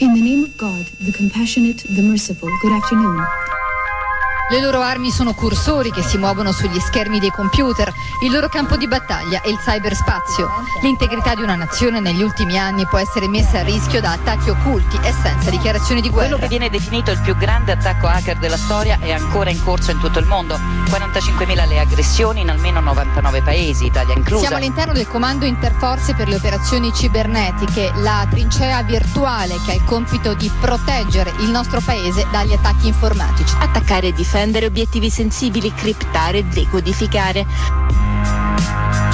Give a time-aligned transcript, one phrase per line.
[0.00, 3.47] In the name of God, the compassionate, the merciful, good afternoon.
[4.50, 8.78] Le loro armi sono cursori che si muovono sugli schermi dei computer, il loro campo
[8.78, 10.48] di battaglia è il cyberspazio.
[10.80, 14.98] L'integrità di una nazione negli ultimi anni può essere messa a rischio da attacchi occulti
[15.02, 16.28] e senza dichiarazioni di guerra.
[16.28, 19.90] Quello che viene definito il più grande attacco hacker della storia è ancora in corso
[19.90, 20.54] in tutto il mondo.
[20.56, 24.46] 45.000 le aggressioni in almeno 99 paesi, Italia inclusa.
[24.46, 29.84] Siamo all'interno del comando interforze per le operazioni cibernetiche, la trincea virtuale che ha il
[29.84, 33.54] compito di proteggere il nostro paese dagli attacchi informatici.
[33.58, 38.07] Attaccare e difendere difendere obiettivi sensibili, criptare, decodificare.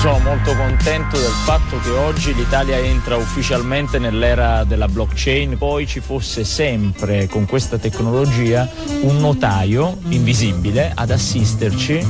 [0.05, 6.01] Sono molto contento del fatto che oggi l'Italia entra ufficialmente nell'era della blockchain, poi ci
[6.01, 8.69] fosse sempre con questa tecnologia
[9.01, 12.07] un notaio invisibile ad assisterci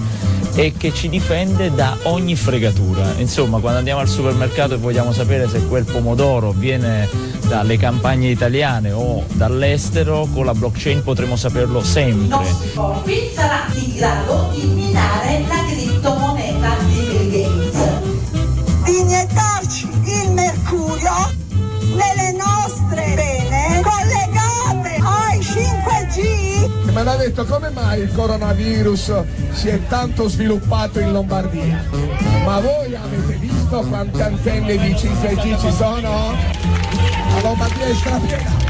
[0.56, 3.12] e che ci difende da ogni fregatura.
[3.18, 7.08] Insomma, quando andiamo al supermercato e vogliamo sapere se quel pomodoro viene
[7.46, 12.44] dalle campagne italiane o dall'estero, con la blockchain potremo saperlo sempre.
[13.04, 16.23] Qui sarà in grado di minare la criptomoneta
[20.84, 21.32] mercurio
[21.94, 26.92] nelle nostre vene collegate ai 5G.
[26.92, 31.84] Mi hanno detto come mai il coronavirus si è tanto sviluppato in Lombardia.
[32.44, 36.34] Ma voi avete visto quante antenne di 5G ci sono?
[37.34, 38.62] La Lombardia è strapiena.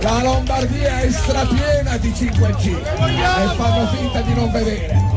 [0.00, 5.08] La Lombardia è strapiena di 5G e fanno finta di non vedere.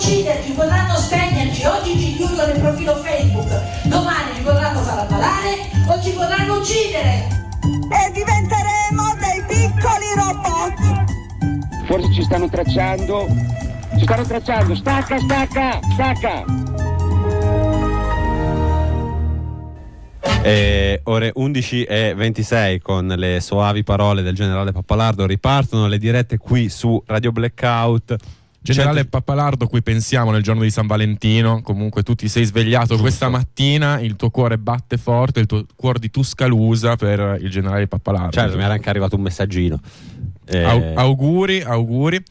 [0.00, 3.48] Ucciderci, potranno spegnerci, oggi ci chiudono il profilo Facebook,
[3.84, 7.28] domani ci potranno far ammalare o ci potranno uccidere.
[7.62, 11.84] E diventeremo dei piccoli robot.
[11.84, 13.26] Forse ci stanno tracciando.
[13.98, 14.74] Ci stanno tracciando.
[14.74, 16.44] Stacca, stacca, stacca.
[20.42, 26.38] E ore 11 e 26 con le soavi parole del generale Pappalardo ripartono le dirette
[26.38, 28.16] qui su Radio Blackout.
[28.62, 31.62] Generale Cento- Pappalardo, cui pensiamo nel giorno di San Valentino.
[31.62, 33.02] Comunque tu ti sei svegliato Giusto.
[33.02, 37.86] questa mattina, il tuo cuore batte forte, il tuo cuore di Tuscaloosa per il generale
[37.86, 38.32] Pappalardo.
[38.32, 39.80] Certo, mi era anche arrivato un messaggino.
[40.46, 42.22] Eh, Au- auguri, auguri.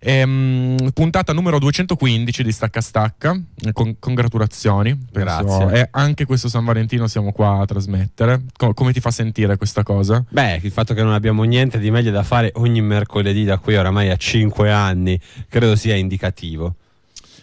[0.00, 3.38] Ehm, puntata numero 215 di Stacca Stacca.
[3.64, 4.96] Eh, con- congratulazioni.
[5.10, 5.80] Penso- Grazie.
[5.80, 8.42] E anche questo San Valentino siamo qua a trasmettere.
[8.56, 10.24] Co- come ti fa sentire questa cosa?
[10.28, 13.76] Beh, il fatto che non abbiamo niente di meglio da fare ogni mercoledì da qui
[13.76, 16.74] oramai a 5 anni, credo sia indicativo.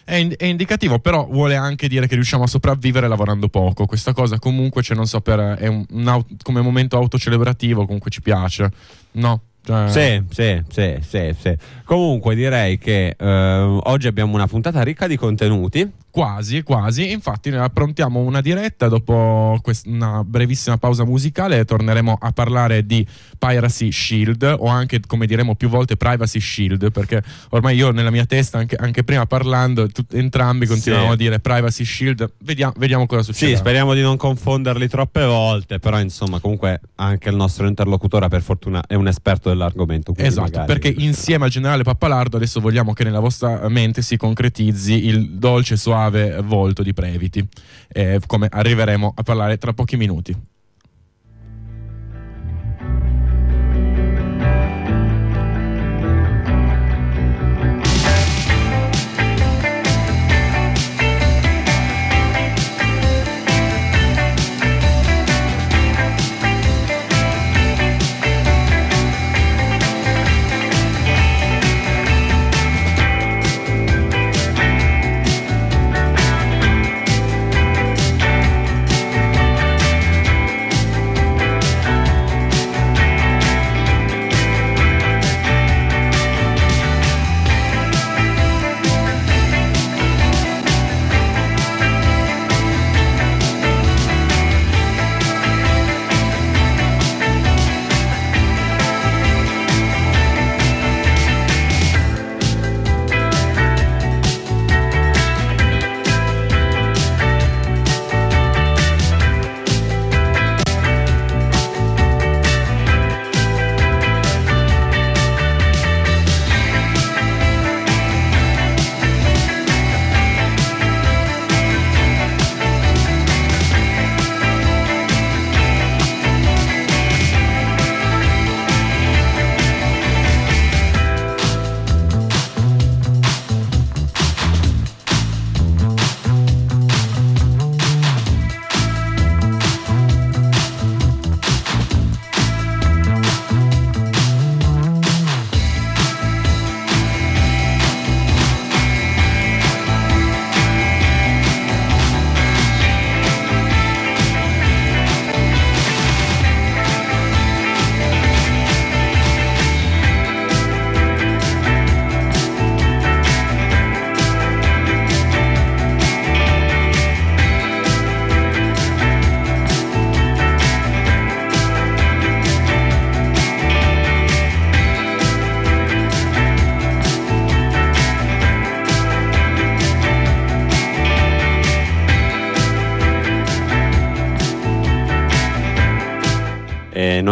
[0.04, 3.86] È, in- è indicativo, però vuole anche dire che riusciamo a sopravvivere lavorando poco.
[3.86, 8.10] Questa cosa comunque, cioè, non so, per, è un, un au- come momento autocelebrativo, comunque
[8.10, 8.70] ci piace.
[9.12, 9.40] No?
[9.66, 11.56] Cioè- Sì, sì, sì, sì, sì.
[11.84, 15.90] Comunque direi che eh, oggi abbiamo una puntata ricca di contenuti.
[16.16, 17.10] Quasi, quasi.
[17.10, 21.64] Infatti, noi approntiamo una diretta dopo quest- una brevissima pausa musicale.
[21.66, 23.06] Torneremo a parlare di
[23.38, 26.90] Piracy Shield, o anche, come diremo più volte, Privacy Shield.
[26.90, 31.14] Perché ormai io, nella mia testa, anche, anche prima parlando, tut- entrambi continuavamo Sì.
[31.14, 32.32] a dire Privacy Shield.
[32.38, 33.52] Vediamo, vediamo cosa succede.
[33.52, 38.40] Sì, speriamo di non confonderli troppe volte, però insomma comunque anche il nostro interlocutore per
[38.40, 40.12] fortuna è un esperto dell'argomento.
[40.16, 45.30] Esatto, perché insieme al generale Pappalardo adesso vogliamo che nella vostra mente si concretizzi il
[45.30, 47.46] dolce e suave volto di Previti,
[47.88, 50.54] eh, come arriveremo a parlare tra pochi minuti.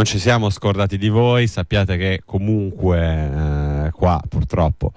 [0.04, 4.92] Non ci siamo scordati di voi, sappiate che comunque eh, qua purtroppo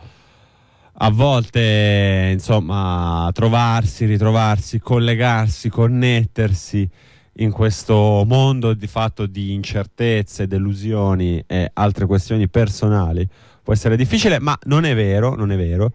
[0.99, 6.89] a volte insomma trovarsi, ritrovarsi, collegarsi, connettersi
[7.35, 13.25] in questo mondo di fatto di incertezze, delusioni e altre questioni personali
[13.63, 15.93] può essere difficile, ma non è vero, non è vero,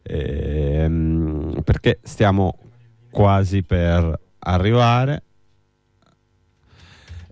[0.00, 2.56] ehm, perché stiamo
[3.10, 5.24] quasi per arrivare.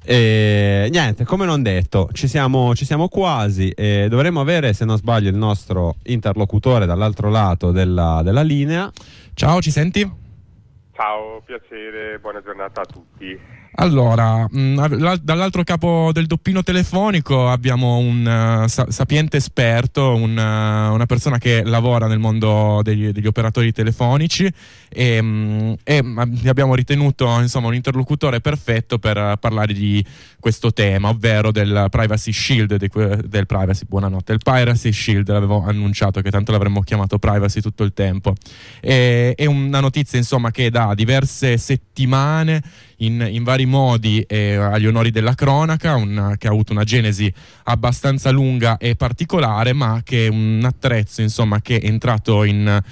[0.06, 3.70] E niente, come non detto, ci siamo, ci siamo quasi.
[3.70, 8.90] E dovremmo avere, se non sbaglio, il nostro interlocutore dall'altro lato della, della linea.
[9.32, 10.22] Ciao, ci senti?
[10.92, 13.62] Ciao, piacere, buona giornata a tutti.
[13.76, 20.94] Allora, mh, dall'altro capo del doppino telefonico abbiamo un uh, sa- sapiente esperto, un, uh,
[20.94, 24.48] una persona che lavora nel mondo degli, degli operatori telefonici
[24.88, 26.04] e, mh, e
[26.46, 30.04] abbiamo ritenuto insomma, un interlocutore perfetto per parlare di
[30.38, 36.20] questo tema, ovvero del Privacy Shield, que- del Privacy, buonanotte, il Piracy Shield, l'avevo annunciato
[36.20, 38.34] che tanto l'avremmo chiamato Privacy tutto il tempo.
[38.80, 42.62] E, è una notizia insomma che da diverse settimane
[42.98, 47.32] in, in vari modi eh, agli onori della cronaca, un, che ha avuto una genesi
[47.64, 52.82] abbastanza lunga e particolare, ma che è un attrezzo insomma, che è entrato in,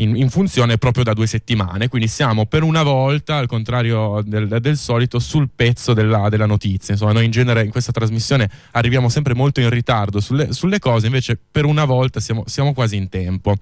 [0.00, 1.88] in, in, funzione proprio da due settimane.
[1.88, 6.94] Quindi siamo per una volta, al contrario del, del solito, sul pezzo della, della, notizia.
[6.94, 11.06] Insomma, noi in genere in questa trasmissione arriviamo sempre molto in ritardo sulle, sulle cose,
[11.06, 13.54] invece per una volta siamo, siamo quasi in tempo.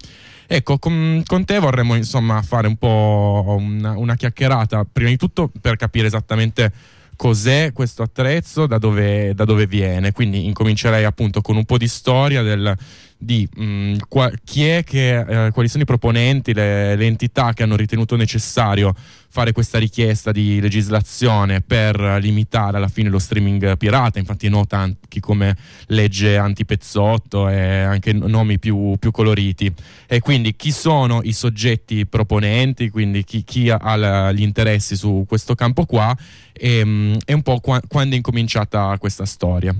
[0.45, 5.51] Ecco, con, con, te vorremmo insomma fare un po' una, una chiacchierata, prima di tutto
[5.59, 6.71] per capire esattamente
[7.17, 10.13] cos'è questo attrezzo, da dove, da dove, viene.
[10.13, 12.73] Quindi incomincerei appunto con un po' di storia del,
[13.17, 17.51] di mh, mm, qua, chi è che, eh, quali sono i proponenti, le, le, entità
[17.51, 18.93] che hanno ritenuto necessario
[19.37, 24.17] fare questa richiesta di legislazione per limitare alla fine lo streaming pirata.
[24.17, 25.55] Infatti nota anche come
[25.89, 29.71] legge antipezzotto e anche nomi più, più coloriti.
[30.07, 35.53] E quindi chi sono i soggetti proponenti, quindi chi, chi ha gli interessi su questo
[35.53, 36.15] campo qua
[36.51, 39.71] e, mm, e un po' qua, quando è incominciata questa storia.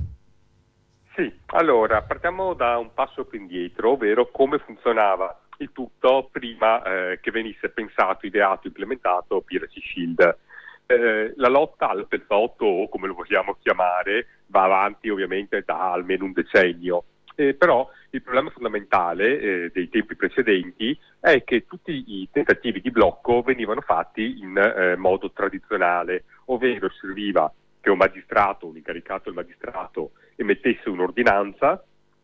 [1.16, 7.20] Sì, allora partiamo da un passo più indietro, ovvero come funzionava il tutto prima eh,
[7.22, 10.38] che venisse pensato, ideato, implementato Piracy Shield.
[10.86, 16.26] Eh, la lotta al pezzotto, o come lo vogliamo chiamare, va avanti ovviamente da almeno
[16.26, 17.04] un decennio.
[17.36, 22.90] Eh, però il problema fondamentale eh, dei tempi precedenti è che tutti i tentativi di
[22.90, 29.34] blocco venivano fatti in eh, modo tradizionale, ovvero serviva che un magistrato, un incaricato del
[29.34, 31.84] magistrato, emettesse un'ordinanza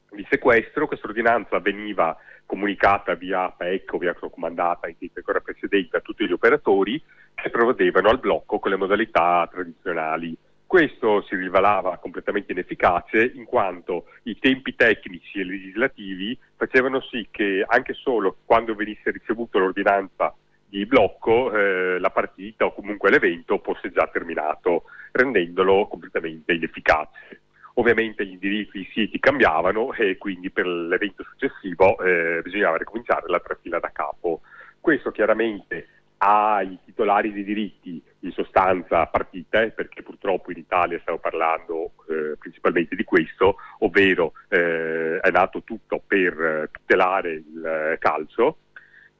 [0.10, 2.18] di sequestro, questa ordinanza veniva
[2.54, 7.02] comunicata via PEC o via raccomandata in tempi ancora precedenti a tutti gli operatori
[7.34, 10.38] che provvedevano al blocco con le modalità tradizionali.
[10.68, 17.66] Questo si rivelava completamente inefficace in quanto i tempi tecnici e legislativi facevano sì che
[17.68, 20.32] anche solo quando venisse ricevuta l'ordinanza
[20.68, 27.42] di blocco eh, la partita o comunque l'evento fosse già terminato, rendendolo completamente inefficace.
[27.76, 33.40] Ovviamente gli indirizzi, i siti cambiavano e quindi per l'evento successivo eh, bisognava ricominciare la
[33.40, 34.42] trafila da capo.
[34.80, 35.88] Questo chiaramente
[36.18, 42.96] ai titolari dei diritti in sostanza partite, perché purtroppo in Italia stiamo parlando eh, principalmente
[42.96, 48.58] di questo, ovvero eh, è nato tutto per eh, tutelare il eh, calcio,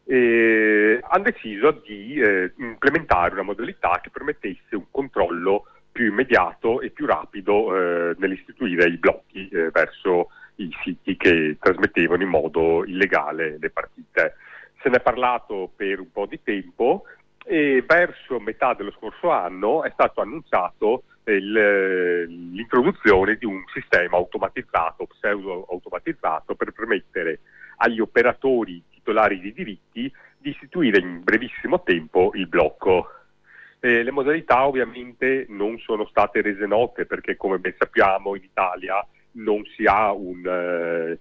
[0.06, 6.90] eh, hanno deciso di eh, implementare una modalità che permettesse un controllo più immediato e
[6.90, 13.58] più rapido eh, nell'istituire i blocchi eh, verso i siti che trasmettevano in modo illegale
[13.60, 14.36] le partite.
[14.82, 17.04] Se ne è parlato per un po' di tempo
[17.46, 24.18] e verso metà dello scorso anno è stato annunciato il, eh, l'introduzione di un sistema
[24.18, 27.40] automatizzato, pseudo automatizzato, per permettere
[27.78, 33.08] agli operatori titolari di diritti di istituire in brevissimo tempo il blocco.
[33.86, 39.06] Eh, le modalità ovviamente non sono state rese note perché come ben sappiamo in Italia
[39.32, 41.20] non si ha un eh,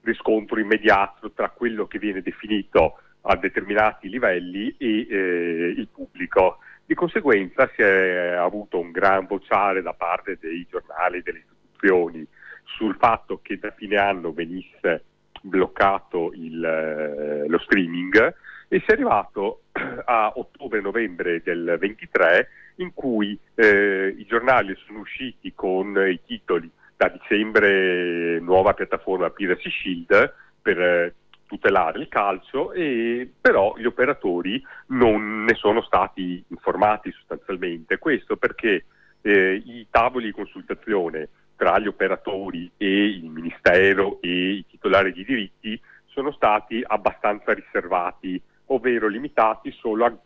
[0.00, 6.60] riscontro immediato tra quello che viene definito a determinati livelli e eh, il pubblico.
[6.86, 12.26] Di conseguenza si è avuto un gran vociare da parte dei giornali e delle istituzioni
[12.64, 15.04] sul fatto che da fine anno venisse
[15.42, 18.34] bloccato il, eh, lo streaming
[18.68, 19.64] e si è arrivato
[20.04, 27.08] a ottobre-novembre del 23 in cui eh, i giornali sono usciti con i titoli da
[27.08, 31.14] dicembre nuova piattaforma Piracy Shield per eh,
[31.46, 37.98] tutelare il calcio e però gli operatori non ne sono stati informati sostanzialmente.
[37.98, 38.84] Questo perché
[39.22, 45.24] eh, i tavoli di consultazione tra gli operatori e il Ministero e i titolari di
[45.24, 50.16] diritti sono stati abbastanza riservati, ovvero limitati solo a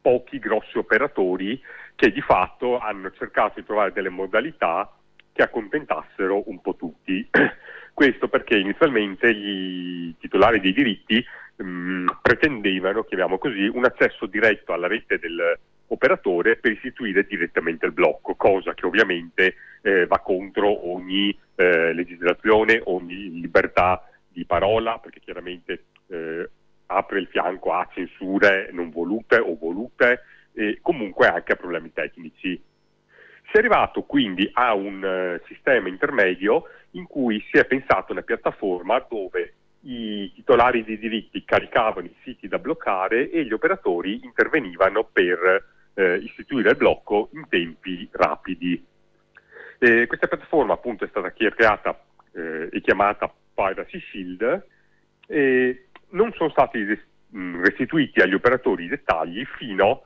[0.00, 1.60] pochi grossi operatori
[1.94, 4.90] che di fatto hanno cercato di trovare delle modalità
[5.32, 7.28] che accontentassero un po' tutti.
[7.92, 11.22] Questo perché inizialmente i titolari dei diritti
[11.56, 18.34] mh, pretendevano, chiamiamo così, un accesso diretto alla rete dell'operatore per istituire direttamente il blocco,
[18.36, 25.84] cosa che ovviamente eh, va contro ogni eh, legislazione, ogni libertà di parola, perché chiaramente
[26.08, 26.48] eh,
[26.90, 32.60] apre il fianco a censure non volute o volute e comunque anche a problemi tecnici.
[33.50, 38.22] Si è arrivato quindi a un uh, sistema intermedio in cui si è pensato una
[38.22, 45.04] piattaforma dove i titolari di diritti caricavano i siti da bloccare e gli operatori intervenivano
[45.10, 48.84] per eh, istituire il blocco in tempi rapidi.
[49.78, 51.98] E questa piattaforma appunto è stata creata
[52.32, 54.66] eh, e chiamata Piracy Shield
[55.26, 56.84] e non sono stati
[57.32, 60.02] restituiti agli operatori i dettagli fino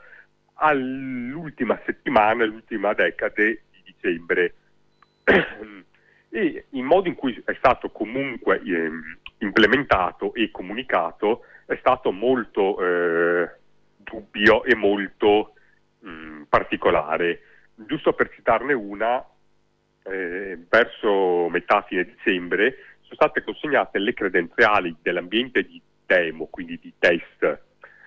[0.55, 4.55] all'ultima settimana, all'ultima decade di dicembre.
[6.31, 8.91] e il modo in cui è stato comunque eh,
[9.39, 13.51] implementato e comunicato è stato molto eh,
[13.97, 15.55] dubbio e molto
[16.01, 17.41] mh, particolare.
[17.75, 19.25] Giusto per citarne una,
[20.05, 26.93] eh, verso metà fine dicembre sono state consegnate le credenziali dell'ambiente di demo, quindi di
[26.99, 27.63] test,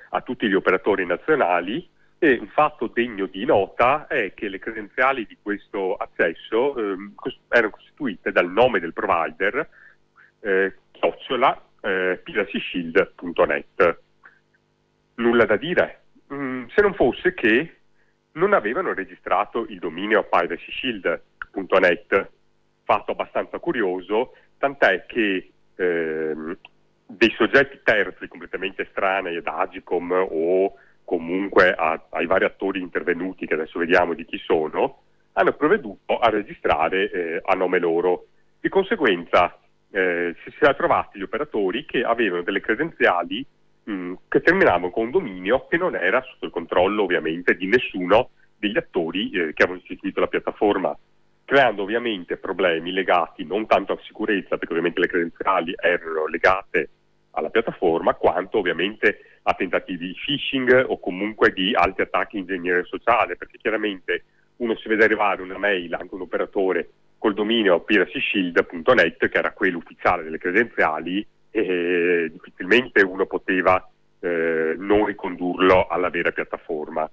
[0.10, 1.88] a tutti gli operatori nazionali.
[2.20, 7.14] E un fatto degno di nota è che le credenziali di questo accesso ehm,
[7.48, 9.70] erano costituite dal nome del provider
[10.40, 14.00] eh, chiocciola eh, piracyshield.net.
[15.16, 16.02] Nulla da dire,
[16.34, 17.76] mm, se non fosse che
[18.34, 22.30] non avevano registrato il dominio piracyshield.net,
[22.84, 26.58] fatto abbastanza curioso, tant'è che ehm,
[27.08, 30.74] dei soggetti terzi completamente estranei ad Agicom o
[31.06, 36.30] comunque a, ai vari attori intervenuti, che adesso vediamo di chi sono, hanno provveduto a
[36.30, 38.26] registrare eh, a nome loro.
[38.60, 39.58] Di conseguenza
[39.92, 43.46] eh, si sono trovati gli operatori che avevano delle credenziali
[43.84, 48.32] mh, che terminavano con un dominio che non era sotto il controllo ovviamente di nessuno
[48.58, 50.98] degli attori eh, che avevano istituito la piattaforma,
[51.46, 56.90] creando ovviamente problemi legati non tanto a sicurezza, perché ovviamente le credenziali erano legate
[57.38, 62.84] alla piattaforma, quanto ovviamente a tentativi di phishing o comunque di altri attacchi in ingegneria
[62.84, 64.24] sociale, perché chiaramente
[64.58, 66.90] uno si vede arrivare una mail, anche un operatore
[67.20, 73.88] col dominio piracyshield.net, che era quello ufficiale delle credenziali, e difficilmente uno poteva
[74.20, 77.10] eh, non ricondurlo alla vera piattaforma.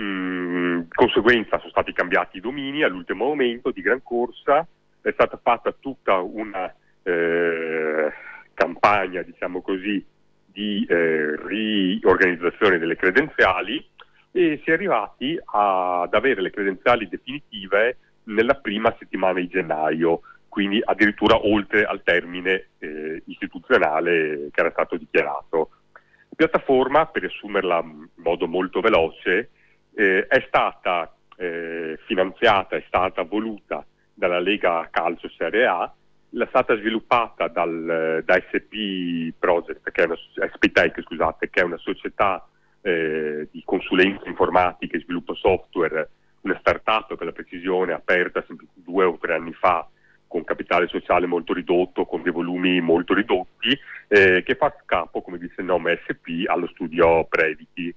[0.00, 4.66] Mm, conseguenza sono stati cambiati i domini all'ultimo momento di gran corsa,
[5.00, 8.12] è stata fatta tutta una eh,
[8.54, 10.04] campagna, diciamo così,
[10.44, 13.84] di eh, riorganizzazione delle credenziali
[14.30, 20.20] e si è arrivati a, ad avere le credenziali definitive nella prima settimana di gennaio,
[20.48, 25.70] quindi addirittura oltre al termine eh, istituzionale che era stato dichiarato.
[25.92, 29.50] La piattaforma, per riassumerla in modo molto veloce,
[29.94, 35.92] eh, è stata eh, finanziata, è stata voluta dalla Lega Calcio Serie A
[36.40, 41.76] è stata sviluppata dal, da SP Project, che è una, SPTech, scusate, che è una
[41.76, 42.46] società
[42.80, 46.08] eh, di consulenza informatica e sviluppo software,
[46.42, 49.86] una startup per la precisione aperta due o tre anni fa
[50.26, 55.36] con capitale sociale molto ridotto, con dei volumi molto ridotti, eh, che fa capo, come
[55.36, 57.94] dice il nome SP, allo studio Previti.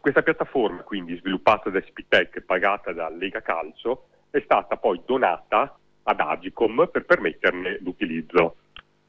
[0.00, 5.77] Questa piattaforma, quindi sviluppata da SPTech, pagata da Lega Calcio, è stata poi donata
[6.08, 8.56] ad Agicom per permetterne l'utilizzo.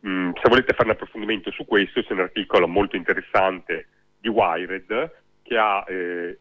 [0.05, 3.87] Mm, se volete fare un approfondimento su questo c'è un articolo molto interessante
[4.19, 6.37] di Wired che ha eh,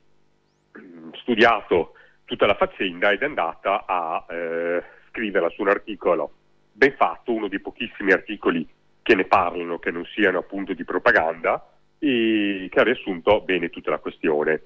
[1.21, 6.33] studiato tutta la faccenda ed è andata a eh, scriverla su un articolo
[6.73, 8.67] ben fatto, uno dei pochissimi articoli
[9.03, 13.91] che ne parlano, che non siano appunto di propaganda e che ha riassunto bene tutta
[13.91, 14.63] la questione.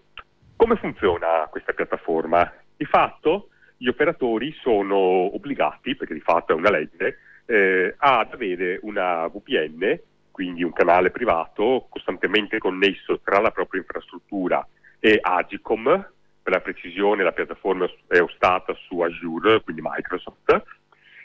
[0.56, 2.50] Come funziona questa piattaforma?
[2.76, 3.48] Di fatto
[3.82, 9.98] gli operatori sono obbligati, perché di fatto è una legge, eh, ad avere una VPN,
[10.30, 14.64] quindi un canale privato costantemente connesso tra la propria infrastruttura
[15.00, 15.84] e Agicom,
[16.42, 20.62] per la precisione la piattaforma è ostata su Azure, quindi Microsoft,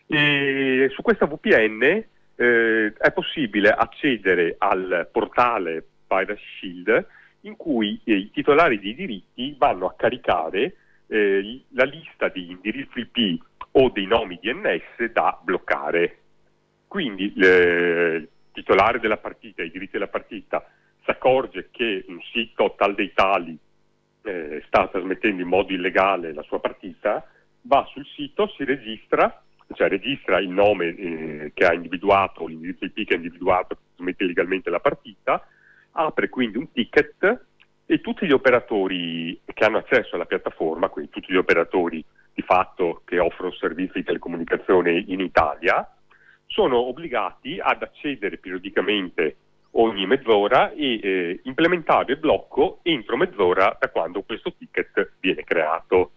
[0.08, 7.08] e su questa VPN eh, è possibile accedere al portale Piracy Shield
[7.42, 10.74] in cui i titolari di diritti vanno a caricare
[11.08, 16.20] eh, la lista di indirizzi IP o dei nomi DNS da bloccare.
[16.88, 20.66] Quindi le- il titolare della partita, i diritti della partita,
[21.04, 23.58] si accorge che un sito tal dei tali
[24.24, 27.26] eh, sta trasmettendo in modo illegale la sua partita,
[27.62, 29.42] va sul sito, si registra,
[29.74, 34.24] cioè registra il nome eh, che ha individuato, l'indirizzo IP che ha individuato che trasmette
[34.24, 35.48] illegalmente la partita,
[35.92, 37.46] apre quindi un ticket
[37.90, 42.04] e tutti gli operatori che hanno accesso alla piattaforma, quindi tutti gli operatori
[42.34, 45.90] di fatto che offrono servizi di telecomunicazione in Italia,
[46.46, 49.38] sono obbligati ad accedere periodicamente
[49.72, 56.12] ogni mezz'ora e eh, implementare il blocco entro mezz'ora da quando questo ticket viene creato.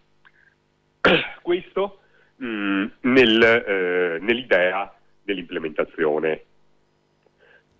[1.41, 1.99] Questo
[2.35, 6.43] mh, nel, eh, nell'idea dell'implementazione.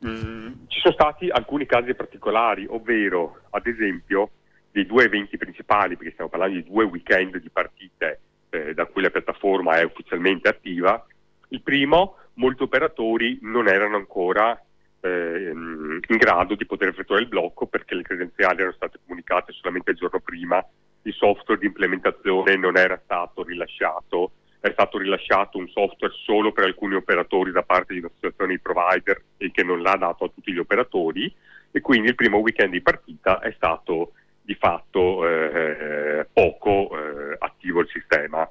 [0.05, 4.31] Mm, ci sono stati alcuni casi particolari, ovvero ad esempio
[4.71, 9.01] dei due eventi principali, perché stiamo parlando di due weekend di partite eh, da cui
[9.01, 11.05] la piattaforma è ufficialmente attiva.
[11.49, 14.59] Il primo, molti operatori non erano ancora
[15.01, 19.91] ehm, in grado di poter effettuare il blocco perché le credenziali erano state comunicate solamente
[19.91, 20.65] il giorno prima,
[21.03, 24.31] il software di implementazione non era stato rilasciato,
[24.61, 29.21] è stato rilasciato un software solo per alcuni operatori da parte di un'associazione di provider
[29.37, 31.33] e che non l'ha dato a tutti gli operatori
[31.71, 37.81] e quindi il primo weekend di partita è stato di fatto eh, poco eh, attivo
[37.81, 38.47] il sistema.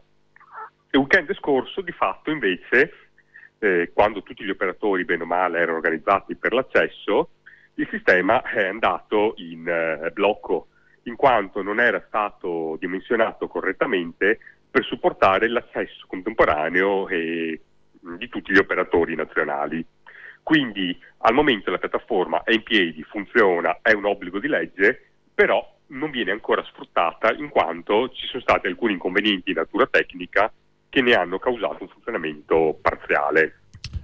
[0.91, 2.93] Il weekend scorso di fatto invece
[3.61, 7.31] eh, quando tutti gli operatori bene o male erano organizzati per l'accesso,
[7.75, 10.67] il sistema è andato in eh, blocco
[11.05, 14.39] in quanto non era stato dimensionato correttamente
[14.71, 17.61] per supportare l'accesso contemporaneo eh,
[18.01, 19.85] di tutti gli operatori nazionali.
[20.43, 25.79] Quindi al momento la piattaforma è in piedi, funziona, è un obbligo di legge, però
[25.89, 30.53] non viene ancora sfruttata in quanto ci sono stati alcuni inconvenienti di natura tecnica
[30.89, 33.60] che ne hanno causato un funzionamento parziale.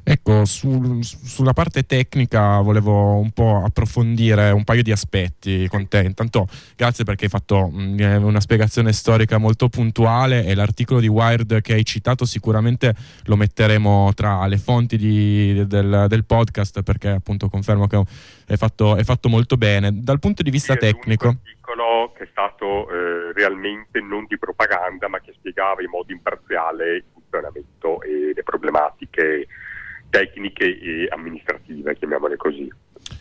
[0.09, 5.99] Ecco, sul- sulla parte tecnica volevo un po' approfondire un paio di aspetti con te.
[5.99, 11.61] Intanto, grazie perché hai fatto mm, una spiegazione storica molto puntuale e l'articolo di Wired
[11.61, 17.49] che hai citato sicuramente lo metteremo tra le fonti di- del, del podcast perché appunto
[17.49, 18.01] confermo che
[18.47, 19.91] è fatto, è fatto molto bene.
[19.93, 25.19] Dal punto di vista tecnico, articolo che è stato eh, realmente non di propaganda, ma
[25.19, 29.49] che spiegava in modo imparziale il funzionamento e le problematiche
[30.17, 32.69] tecniche e amministrative, chiamiamole così.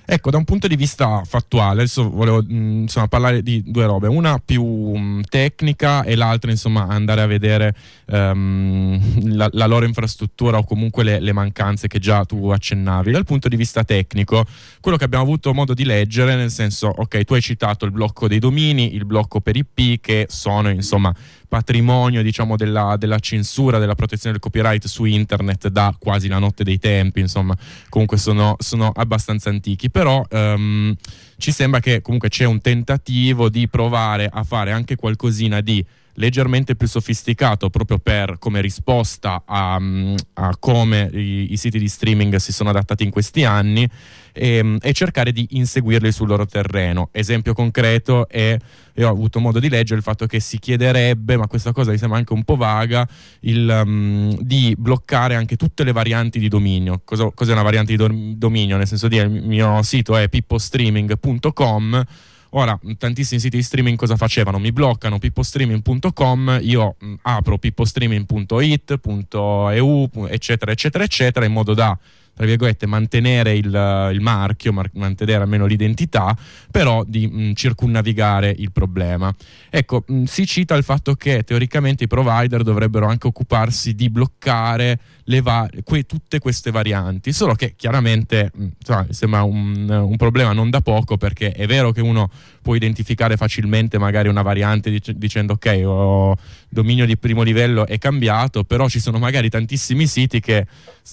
[0.07, 4.07] Ecco, da un punto di vista fattuale, adesso volevo mh, insomma, parlare di due robe,
[4.07, 10.59] una più mh, tecnica e l'altra insomma andare a vedere ehm, la, la loro infrastruttura
[10.59, 13.11] o comunque le, le mancanze che già tu accennavi.
[13.11, 14.45] Dal punto di vista tecnico,
[14.79, 18.27] quello che abbiamo avuto modo di leggere, nel senso, ok, tu hai citato il blocco
[18.27, 21.13] dei domini, il blocco per IP, che sono insomma
[21.55, 26.65] patrimonio diciamo della, della censura, della protezione del copyright su internet da quasi la notte
[26.65, 27.55] dei tempi, insomma
[27.87, 30.93] comunque sono, sono abbastanza antichi, però ehm,
[31.37, 35.83] ci sembra che comunque c'è un tentativo di provare a fare anche qualcosina di
[36.15, 41.87] leggermente più sofisticato proprio per come risposta a, mm, a come i, i siti di
[41.87, 43.89] streaming si sono adattati in questi anni
[44.31, 47.09] e, e cercare di inseguirli sul loro terreno.
[47.11, 48.57] Esempio concreto è,
[48.97, 52.17] ho avuto modo di leggere il fatto che si chiederebbe, ma questa cosa mi sembra
[52.17, 53.07] anche un po' vaga,
[53.41, 57.01] il, mm, di bloccare anche tutte le varianti di dominio.
[57.03, 58.77] Cos'è una variante di do- dominio?
[58.77, 62.03] Nel senso di il mio sito è pippostreaming.com
[62.51, 64.59] Ora, tantissimi siti di streaming cosa facevano?
[64.59, 68.99] Mi bloccano pippostreaming.com, io mh, apro pippostreaming.it,
[69.31, 71.97] .eu, eccetera, eccetera, eccetera, in modo da
[72.35, 76.37] tra virgolette, mantenere il, il marchio, mar- mantenere almeno l'identità,
[76.69, 79.33] però di mh, circunnavigare il problema.
[79.69, 84.99] Ecco, mh, si cita il fatto che teoricamente i provider dovrebbero anche occuparsi di bloccare
[85.41, 90.69] va- que- tutte queste varianti, solo che chiaramente mh, insomma, sembra un, un problema non
[90.69, 92.29] da poco perché è vero che uno
[92.65, 96.35] può identificare facilmente magari una variante dic- dicendo ok, ho
[96.67, 100.65] dominio di primo livello è cambiato, però ci sono magari tantissimi siti che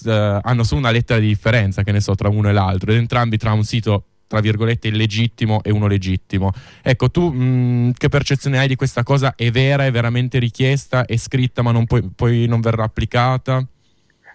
[0.05, 2.97] eh, hanno solo una lettera di differenza, che ne so, tra uno e l'altro, ed
[2.97, 6.51] entrambi tra un sito tra virgolette illegittimo e uno legittimo.
[6.81, 9.35] Ecco, tu mh, che percezione hai di questa cosa?
[9.35, 13.63] È vera, è veramente richiesta, è scritta ma non poi, poi non verrà applicata?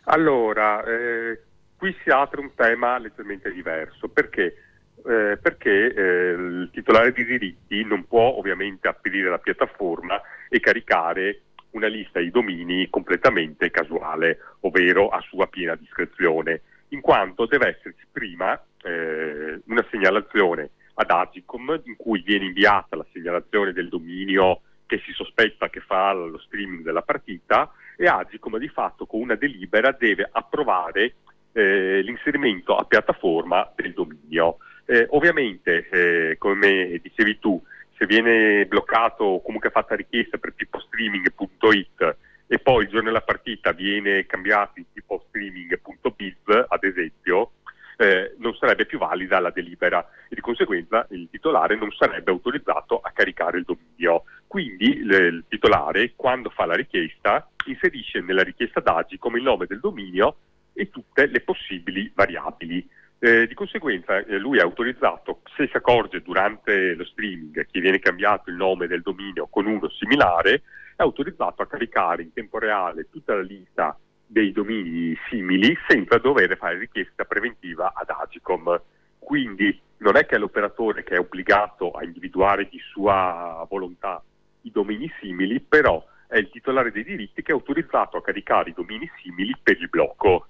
[0.04, 1.40] Allora, eh,
[1.76, 4.67] qui si apre un tema leggermente diverso, perché?
[5.08, 11.44] Eh, perché eh, il titolare di diritti non può ovviamente aprire la piattaforma e caricare
[11.70, 18.04] una lista di domini completamente casuale, ovvero a sua piena discrezione, in quanto deve esserci
[18.12, 25.00] prima eh, una segnalazione ad Agicom in cui viene inviata la segnalazione del dominio che
[25.06, 29.90] si sospetta che fa lo streaming della partita e Agicom di fatto con una delibera
[29.92, 31.14] deve approvare
[31.52, 34.58] eh, l'inserimento a piattaforma del dominio.
[34.90, 37.62] Eh, ovviamente, eh, come dicevi tu,
[37.98, 43.20] se viene bloccato o comunque fatta richiesta per tipo streaming.it e poi il giorno della
[43.20, 47.50] partita viene cambiato in tipo streaming.biz, ad esempio,
[47.98, 52.98] eh, non sarebbe più valida la delibera e di conseguenza il titolare non sarebbe autorizzato
[53.00, 54.24] a caricare il dominio.
[54.46, 59.66] Quindi l- il titolare, quando fa la richiesta, inserisce nella richiesta d'agi come il nome
[59.66, 60.36] del dominio
[60.72, 62.88] e tutte le possibili variabili.
[63.20, 67.98] Eh, di conseguenza eh, lui è autorizzato, se si accorge durante lo streaming che viene
[67.98, 70.62] cambiato il nome del dominio con uno similare,
[70.94, 76.56] è autorizzato a caricare in tempo reale tutta la lista dei domini simili senza dover
[76.56, 78.80] fare richiesta preventiva ad Agicom.
[79.18, 84.22] Quindi non è che è l'operatore che è obbligato a individuare di sua volontà
[84.62, 88.74] i domini simili, però è il titolare dei diritti che è autorizzato a caricare i
[88.74, 90.46] domini simili per il blocco.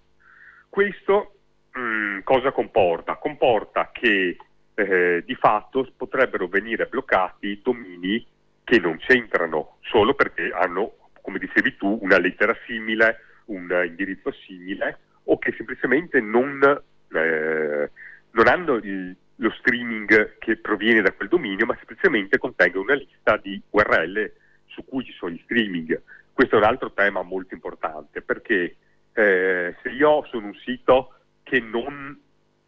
[0.69, 1.38] Questo
[1.79, 3.17] mm, cosa comporta?
[3.17, 4.37] Comporta che
[4.75, 8.25] eh, di fatto potrebbero venire bloccati domini
[8.65, 14.99] che non c'entrano solo perché hanno, come dicevi tu, una lettera simile un indirizzo simile
[15.25, 17.91] o che semplicemente non, eh,
[18.31, 23.37] non hanno il, lo streaming che proviene da quel dominio, ma semplicemente contengono una lista
[23.37, 24.33] di URL
[24.67, 26.01] su cui ci sono gli streaming.
[26.33, 28.77] Questo è un altro tema molto importante perché
[29.13, 31.15] eh, se io sono un sito
[31.49, 32.21] che non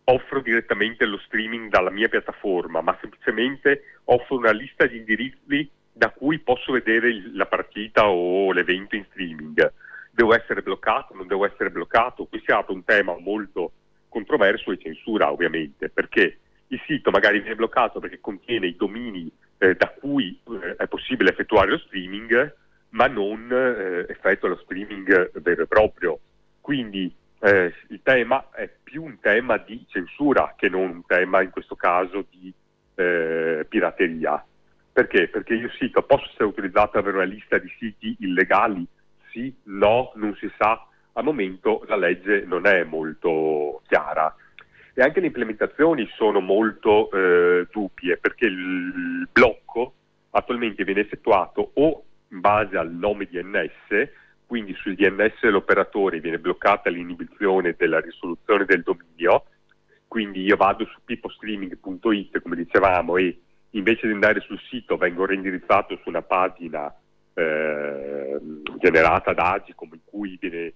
[0.05, 6.11] offro direttamente lo streaming dalla mia piattaforma, ma semplicemente offro una lista di indirizzi da
[6.11, 9.73] cui posso vedere la partita o l'evento in streaming
[10.11, 13.73] devo essere bloccato, non devo essere bloccato, qui si apre un tema molto
[14.09, 16.39] controverso e censura ovviamente, perché
[16.69, 21.31] il sito magari viene bloccato perché contiene i domini eh, da cui eh, è possibile
[21.31, 22.57] effettuare lo streaming,
[22.91, 26.19] ma non eh, effettua lo streaming vero e proprio.
[26.61, 31.51] Quindi eh, il tema è più un tema di censura che non un tema in
[31.51, 32.53] questo caso di
[32.95, 34.45] eh, pirateria.
[34.93, 35.29] Perché?
[35.29, 38.87] Perché il sito posso essere utilizzato per una lista di siti illegali
[39.33, 40.85] sì, no, non si sa.
[41.15, 44.35] Al momento la legge non è molto chiara
[44.95, 49.95] e anche le implementazioni sono molto eh, dubbie perché il blocco
[50.31, 54.11] attualmente viene effettuato o in base al nome DNS,
[54.51, 59.45] quindi sul DNS dell'operatore viene bloccata l'inibizione della risoluzione del dominio,
[60.09, 66.01] quindi io vado su pipostreaming.it come dicevamo e invece di andare sul sito vengo reindirizzato
[66.03, 66.93] su una pagina
[67.33, 68.41] eh,
[68.81, 70.73] generata da Agicom in cui viene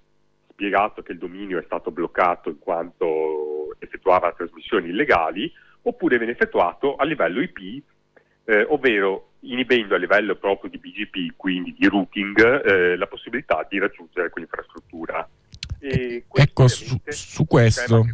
[0.50, 6.94] spiegato che il dominio è stato bloccato in quanto effettuava trasmissioni illegali, oppure viene effettuato
[6.94, 7.82] a livello IP,
[8.44, 13.78] eh, ovvero inibendo a livello proprio di BGP, quindi di routing, eh, la possibilità di
[13.78, 15.28] raggiungere quell'infrastruttura.
[16.32, 18.06] ecco, su, su questo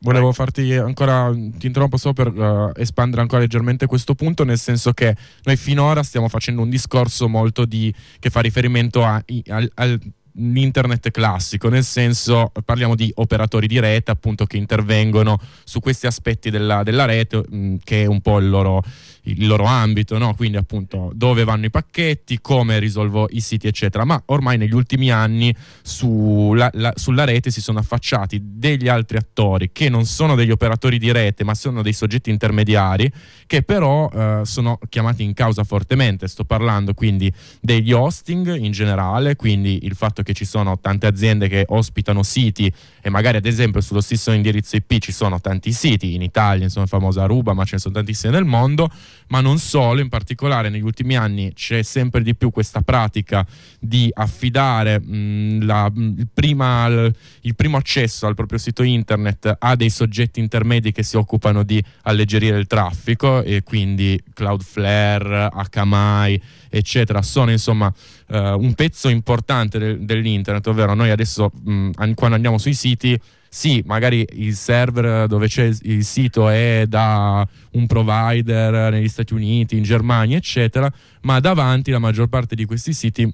[0.00, 4.92] volevo farti ancora, ti interrompo solo per uh, espandere ancora leggermente questo punto, nel senso
[4.92, 10.00] che noi finora stiamo facendo un discorso molto di, che fa riferimento a, al, al
[10.38, 16.50] l'internet classico, nel senso parliamo di operatori di rete appunto che intervengono su questi aspetti
[16.50, 18.82] della, della rete mh, che è un po' il loro,
[19.22, 20.34] il loro ambito, no?
[20.34, 24.04] quindi appunto dove vanno i pacchetti, come risolvo i siti, eccetera.
[24.04, 29.70] Ma ormai negli ultimi anni sulla, la, sulla rete si sono affacciati degli altri attori
[29.72, 33.10] che non sono degli operatori di rete, ma sono dei soggetti intermediari
[33.46, 36.28] che però eh, sono chiamati in causa fortemente.
[36.28, 41.48] Sto parlando quindi degli hosting in generale, quindi il fatto che ci sono tante aziende
[41.48, 46.14] che ospitano siti e magari ad esempio sullo stesso indirizzo IP ci sono tanti siti,
[46.14, 48.90] in Italia insomma famosa Aruba, ma ce ne sono tantissimi nel mondo
[49.28, 53.46] ma non solo, in particolare negli ultimi anni c'è sempre di più questa pratica
[53.78, 59.90] di affidare mh, la, il, prima, il, primo accesso al proprio sito internet a dei
[59.90, 67.50] soggetti intermedi che si occupano di alleggerire il traffico e quindi Cloudflare, Akamai, eccetera, sono
[67.50, 67.92] insomma
[68.28, 73.18] uh, un pezzo importante de- dell'internet, ovvero noi adesso mh, quando andiamo sui siti
[73.50, 79.76] sì, magari il server dove c'è il sito è da un provider negli Stati Uniti,
[79.76, 83.30] in Germania, eccetera, ma davanti la maggior parte di questi siti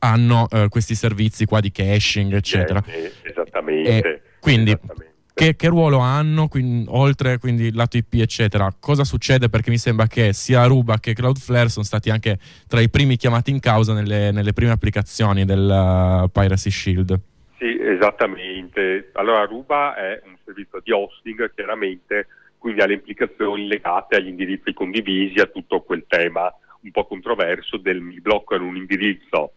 [0.00, 2.82] hanno eh, questi servizi qua di caching, eccetera.
[2.86, 3.98] Eh, esattamente.
[3.98, 5.09] E quindi esattamente.
[5.40, 8.68] Che, che, ruolo hanno, quindi, oltre quindi lato IP, eccetera?
[8.78, 9.48] Cosa succede?
[9.48, 13.50] Perché mi sembra che sia Aruba che Cloudflare sono stati anche tra i primi chiamati
[13.50, 17.18] in causa nelle, nelle prime applicazioni del uh, Piracy Shield.
[17.56, 19.08] Sì, esattamente.
[19.14, 22.26] Allora Ruba è un servizio di hosting, chiaramente,
[22.58, 27.78] quindi ha le implicazioni legate agli indirizzi condivisi, a tutto quel tema un po' controverso
[27.78, 29.52] del mi bloccano un indirizzo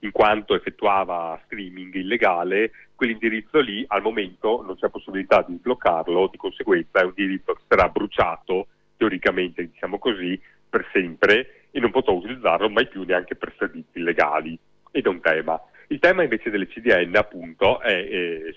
[0.00, 6.36] in quanto effettuava streaming illegale, quell'indirizzo lì al momento non c'è possibilità di sbloccarlo, di
[6.36, 12.14] conseguenza è un indirizzo che sarà bruciato, teoricamente diciamo così, per sempre e non potrò
[12.14, 14.58] utilizzarlo mai più neanche per servizi illegali.
[14.90, 15.60] Ed è un tema.
[15.88, 18.54] Il tema invece delle CDN appunto è eh,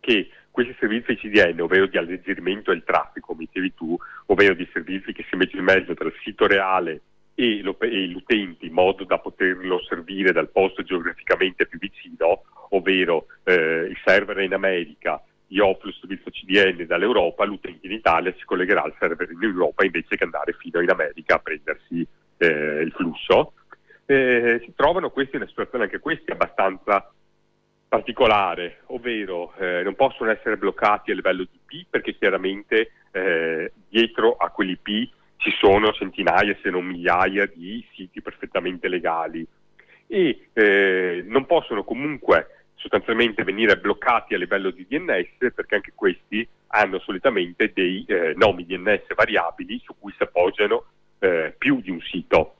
[0.00, 5.12] che questi servizi CDN, ovvero di alleggerimento del traffico, come dicevi tu, ovvero di servizi
[5.12, 7.02] che si mettono in mezzo tra il sito reale
[7.40, 13.86] e, e l'utente in modo da poterlo servire dal posto geograficamente più vicino, ovvero eh,
[13.88, 18.44] il server è in America, io offro il servizio CDN dall'Europa, l'utente in Italia si
[18.44, 22.04] collegherà al server in Europa invece che andare fino in America a prendersi
[22.38, 23.52] eh, il flusso.
[24.04, 27.08] Eh, si trovano questi in una situazione anche questi abbastanza
[27.86, 34.34] particolare, ovvero eh, non possono essere bloccati a livello di IP perché chiaramente eh, dietro
[34.36, 39.46] a quell'IP ci sono centinaia se non migliaia di siti perfettamente legali
[40.06, 46.46] e eh, non possono comunque sostanzialmente venire bloccati a livello di DNS perché anche questi
[46.68, 50.84] hanno solitamente dei eh, nomi DNS variabili su cui si appoggiano
[51.18, 52.54] eh, più di un sito.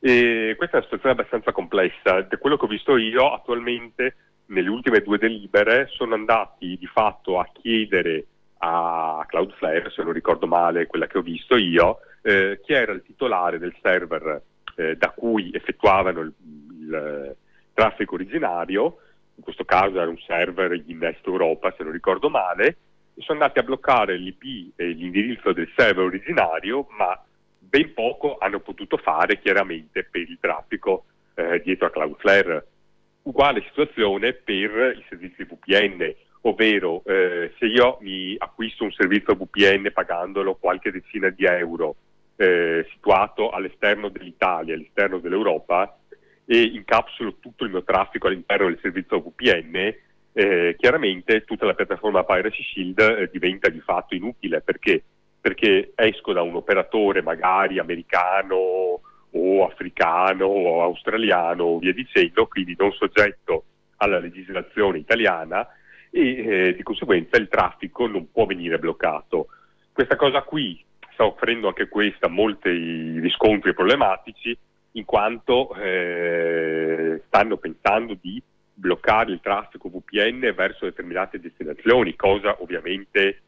[0.00, 2.22] E questa è una situazione abbastanza complessa.
[2.22, 4.16] Da quello che ho visto io attualmente
[4.46, 8.26] nelle ultime due delibere sono andati di fatto a chiedere
[8.58, 13.02] a Cloudflare, se non ricordo male quella che ho visto io, eh, chi era il
[13.02, 14.42] titolare del server
[14.76, 16.32] eh, da cui effettuavano il,
[16.78, 17.36] il
[17.72, 18.98] traffico originario,
[19.34, 22.76] in questo caso era un server in Est Europa se non ricordo male,
[23.14, 27.18] e sono andati a bloccare l'IP e l'indirizzo del server originario, ma
[27.58, 31.04] ben poco hanno potuto fare chiaramente per il traffico
[31.34, 32.66] eh, dietro a Cloudflare.
[33.22, 39.90] Uguale situazione per i servizi VPN, ovvero eh, se io mi acquisto un servizio VPN
[39.92, 41.96] pagandolo qualche decina di euro
[42.40, 45.98] eh, situato all'esterno dell'Italia, all'esterno dell'Europa
[46.46, 49.94] e incapsulo tutto il mio traffico all'interno del servizio VPN,
[50.32, 55.02] eh, chiaramente tutta la piattaforma Piracy Shield eh, diventa di fatto inutile perché?
[55.40, 59.00] perché esco da un operatore magari americano
[59.32, 63.64] o africano o australiano o via dicendo, quindi non soggetto
[63.96, 65.66] alla legislazione italiana
[66.10, 69.48] e eh, di conseguenza il traffico non può venire bloccato.
[69.92, 70.82] Questa cosa qui
[71.20, 74.56] sta offrendo anche questa molti riscontri problematici
[74.92, 83.42] in quanto eh, stanno pensando di bloccare il traffico VPN verso determinate destinazioni, cosa ovviamente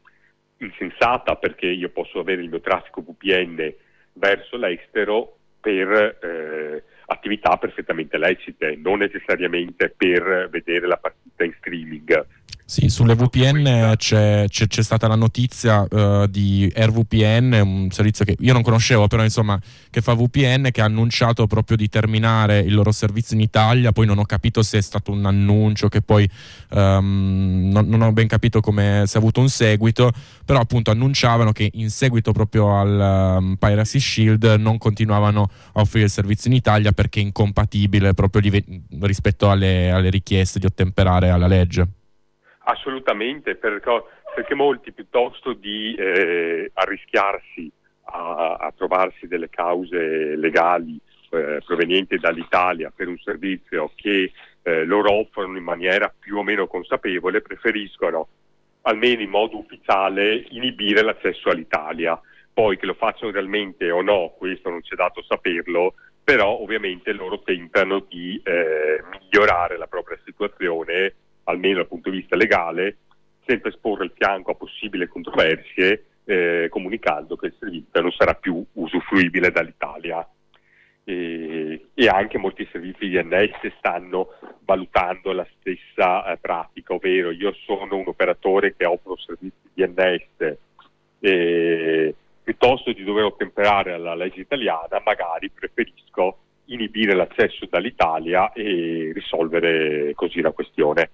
[0.57, 3.73] insensata perché io posso avere il mio traffico VPN
[4.13, 12.25] verso l'estero per eh, attività perfettamente lecite, non necessariamente per vedere la partita in streaming.
[12.65, 18.37] Sì, sulle VPN c'è, c'è, c'è stata la notizia uh, di AirVPN, un servizio che
[18.39, 22.73] io non conoscevo, però insomma, che fa VPN, che ha annunciato proprio di terminare il
[22.73, 23.91] loro servizio in Italia.
[23.91, 26.27] Poi non ho capito se è stato un annuncio, che poi
[26.71, 30.11] um, non, non, ho ben capito come se ha avuto un seguito,
[30.45, 36.05] però appunto annunciavano che in seguito proprio al um, Piracy Shield non continuavano a offrire
[36.05, 38.41] il servizio in Italia perché è incompatibile proprio
[39.01, 41.87] rispetto alle, alle richieste di ottemperare alla legge.
[42.65, 47.69] Assolutamente, perché, perché molti piuttosto di eh, arrischiarsi
[48.05, 50.97] a, a, trovarsi delle cause legali
[51.31, 56.67] eh, provenienti dall'Italia per un servizio che eh, loro offrono in maniera più o meno
[56.67, 58.27] consapevole, preferiscono
[58.83, 62.19] almeno in modo ufficiale inibire l'accesso all'Italia.
[62.53, 67.41] Poi che lo facciano realmente o no, questo non c'è dato saperlo, però ovviamente loro
[67.41, 72.97] tentano di eh, migliorare la propria situazione almeno dal punto di vista legale,
[73.45, 78.63] senza esporre il fianco a possibili controversie, eh, comunicando che il servizio non sarà più
[78.73, 80.27] usufruibile dall'Italia.
[81.05, 84.29] E, e, anche molti servizi di DNS stanno
[84.63, 90.57] valutando la stessa eh, pratica, ovvero io sono un operatore che offro servizi di DNS
[91.19, 100.13] e piuttosto di dover ottemperare alla legge italiana, magari preferisco inibire l'accesso dall'Italia e risolvere
[100.15, 101.09] così la questione.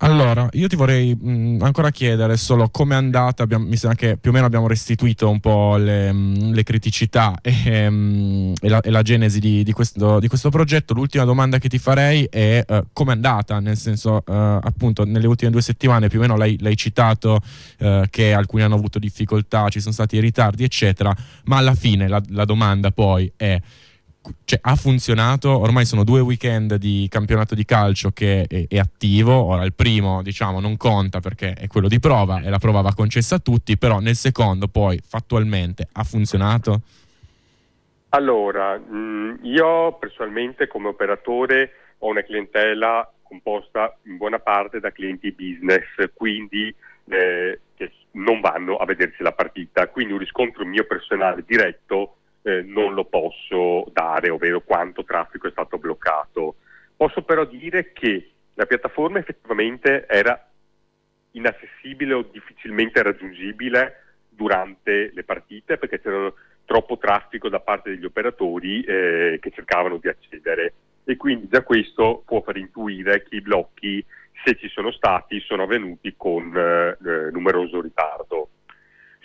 [0.00, 4.18] Allora, io ti vorrei mh, ancora chiedere solo come è andata, abbiamo, mi sembra che
[4.18, 8.80] più o meno abbiamo restituito un po' le, mh, le criticità e, mh, e, la,
[8.80, 10.92] e, la, genesi di, di, questo, di, questo, progetto.
[10.92, 15.26] L'ultima domanda che ti farei è uh, come è andata, nel senso uh, appunto nelle
[15.26, 17.40] ultime due settimane più o meno l'hai, l'hai citato
[17.78, 22.20] uh, che alcuni hanno avuto difficoltà, ci sono stati ritardi eccetera, ma alla fine la,
[22.28, 23.58] la domanda poi è
[24.44, 29.32] cioè, ha funzionato, ormai sono due weekend di campionato di calcio che è, è, attivo,
[29.34, 32.94] ora il primo diciamo non conta perché è quello di prova e la prova va
[32.94, 36.80] concessa a tutti, però nel secondo poi fattualmente ha funzionato?
[38.10, 45.32] Allora, mh, io personalmente come operatore ho una clientela composta in buona parte da clienti
[45.32, 45.84] business,
[46.14, 46.74] quindi
[47.08, 52.62] eh, che non vanno a vedersi la partita, quindi un riscontro mio personale diretto eh,
[52.62, 56.54] non lo posso dare, ovvero quanto traffico è stato bloccato.
[56.96, 60.48] Posso però dire che la piattaforma effettivamente era
[61.32, 66.32] inaccessibile o difficilmente raggiungibile durante le partite perché c'era
[66.64, 70.72] troppo traffico da parte degli operatori eh, che cercavano di accedere
[71.04, 74.04] e quindi già questo può far intuire che i blocchi,
[74.44, 78.50] se ci sono stati, sono avvenuti con eh, numeroso ritardo.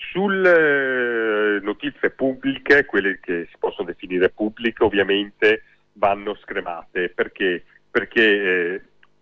[0.09, 7.09] Sulle notizie pubbliche, quelle che si possono definire pubbliche, ovviamente vanno scremate.
[7.09, 8.81] Perché, perché eh,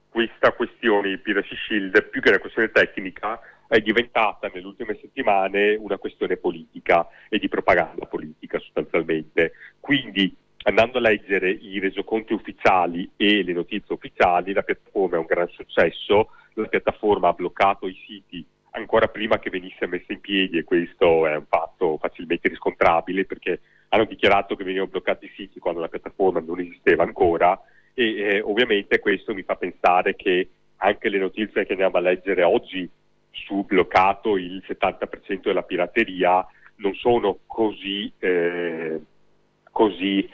[0.09, 5.97] questa questione Piracy Shield, più che una questione tecnica, è diventata nelle ultime settimane una
[5.97, 9.53] questione politica e di propaganda politica sostanzialmente.
[9.79, 15.25] Quindi andando a leggere i resoconti ufficiali e le notizie ufficiali, la piattaforma è un
[15.25, 18.43] gran successo, la piattaforma ha bloccato i siti
[18.79, 23.59] ancora prima che venisse messa in piedi e questo è un fatto facilmente riscontrabile perché
[23.89, 27.59] hanno dichiarato che venivano bloccati i siti quando la piattaforma non esisteva ancora
[27.93, 32.43] e eh, ovviamente questo mi fa pensare che anche le notizie che andiamo a leggere
[32.43, 32.89] oggi
[33.31, 36.45] su bloccato il 70% della pirateria
[36.77, 38.99] non sono così, eh,
[39.71, 40.29] così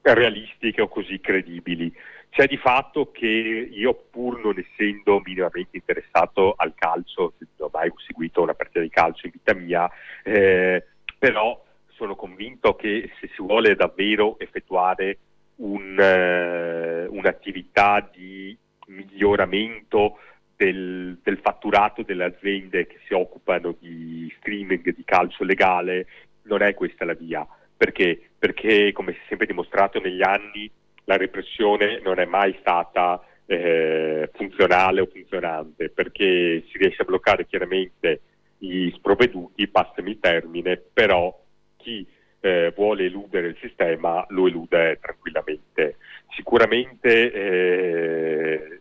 [0.00, 1.92] realistiche o così credibili.
[2.30, 7.92] C'è di fatto che io, pur non essendo minimamente interessato al calcio, non ho mai
[8.06, 9.90] seguito una partita di calcio in vita mia,
[10.22, 10.84] eh,
[11.18, 15.18] però sono convinto che se si vuole davvero effettuare
[15.56, 20.18] un, eh, un'attività di miglioramento
[20.56, 26.06] del, del, fatturato delle aziende che si occupano di streaming di calcio legale,
[26.42, 27.46] non è questa la via.
[27.76, 28.30] Perché?
[28.38, 30.70] Perché, come si è sempre dimostrato negli anni,
[31.08, 37.46] la repressione non è mai stata eh, funzionale o funzionante, perché si riesce a bloccare
[37.46, 38.20] chiaramente
[38.58, 41.34] gli sprovveduti, passami il termine, però
[41.78, 42.06] chi
[42.40, 45.96] eh, vuole eludere il sistema lo elude tranquillamente.
[46.34, 48.80] Sicuramente eh,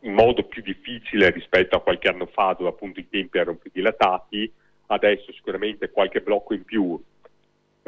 [0.00, 3.70] in modo più difficile rispetto a qualche anno fa dove appunto i tempi erano più
[3.70, 4.50] dilatati,
[4.86, 6.98] adesso sicuramente qualche blocco in più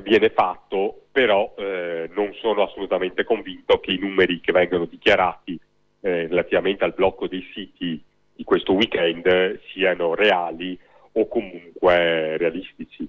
[0.03, 5.61] viene fatto, però eh, non sono assolutamente convinto che i numeri che vengono dichiarati
[6.01, 8.03] eh, relativamente al blocco dei siti
[8.35, 10.77] di questo weekend siano reali
[11.13, 13.07] o comunque realistici.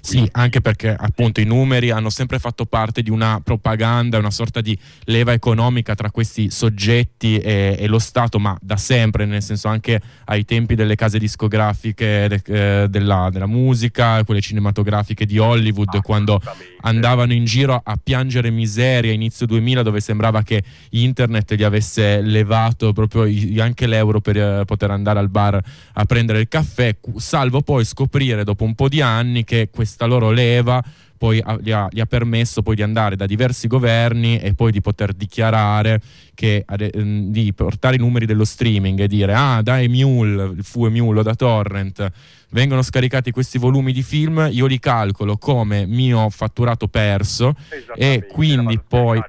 [0.00, 4.60] Sì, anche perché appunto i numeri hanno sempre fatto parte di una propaganda, una sorta
[4.60, 9.68] di leva economica tra questi soggetti e, e lo Stato, ma da sempre, nel senso
[9.68, 16.00] anche ai tempi delle case discografiche de, eh, della, della, musica, quelle cinematografiche di Hollywood,
[16.02, 16.40] quando
[16.82, 22.92] andavano in giro a piangere miseria inizio 2000 dove sembrava che internet gli avesse levato
[22.92, 23.24] proprio
[23.60, 25.60] anche l'euro per eh, poter andare al bar
[25.92, 30.30] a prendere il caffè, salvo poi scoprire dopo un po' di anni che questa loro
[30.30, 30.82] leva
[31.16, 34.80] poi gli, ha, gli, ha, permesso poi di andare da diversi governi e poi di
[34.80, 36.00] poter dichiarare
[36.34, 41.20] che di portare i numeri dello streaming e dire ah da Emule, il fu Emule
[41.20, 42.10] o da Torrent
[42.50, 47.54] vengono scaricati questi volumi di film, io li calcolo come mio fatturato perso
[47.94, 49.20] e quindi poi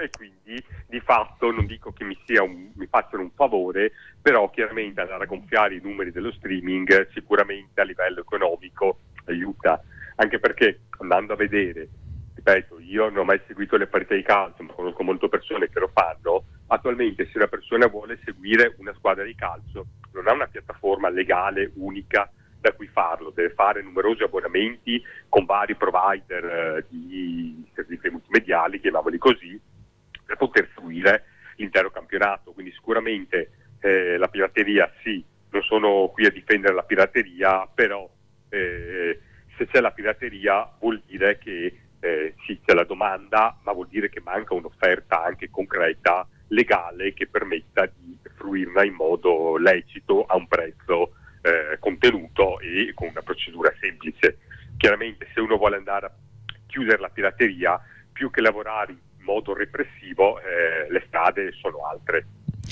[0.00, 5.00] e quindi di fatto non dico che mi, un, mi, facciano un favore, però chiaramente
[5.02, 9.82] andare a gonfiare i numeri dello streaming sicuramente a livello economico aiuta,
[10.16, 11.88] anche perché andando a vedere,
[12.34, 15.78] ripeto, io non ho mai seguito le parità di calcio, ma conosco molte persone che
[15.78, 20.46] lo fanno, attualmente se una persona vuole seguire una squadra di calcio non ha una
[20.46, 27.66] piattaforma legale unica da cui farlo, deve fare numerosi abbonamenti con vari provider eh, di
[27.74, 29.58] servizi multimediali, chiamiamoli così,
[30.24, 31.24] per poter seguire
[31.56, 32.52] l'intero campionato.
[32.52, 33.50] Quindi sicuramente
[33.80, 38.08] eh, la pirateria sì, non sono qui a difendere la pirateria, però
[38.50, 39.20] eh,
[39.56, 44.08] se c'è la pirateria vuol dire che eh, sì, c'è la domanda, ma vuol dire
[44.08, 50.48] che manca un'offerta anche concreta, legale, che permetta di fruirla in modo lecito a un
[50.48, 54.38] prezzo eh, contenuto e con una procedura semplice.
[54.76, 56.12] Chiaramente se uno vuole andare a
[56.66, 57.80] chiudere la pirateria,
[58.12, 62.26] più che lavorare in modo repressivo, eh, le strade sono altre.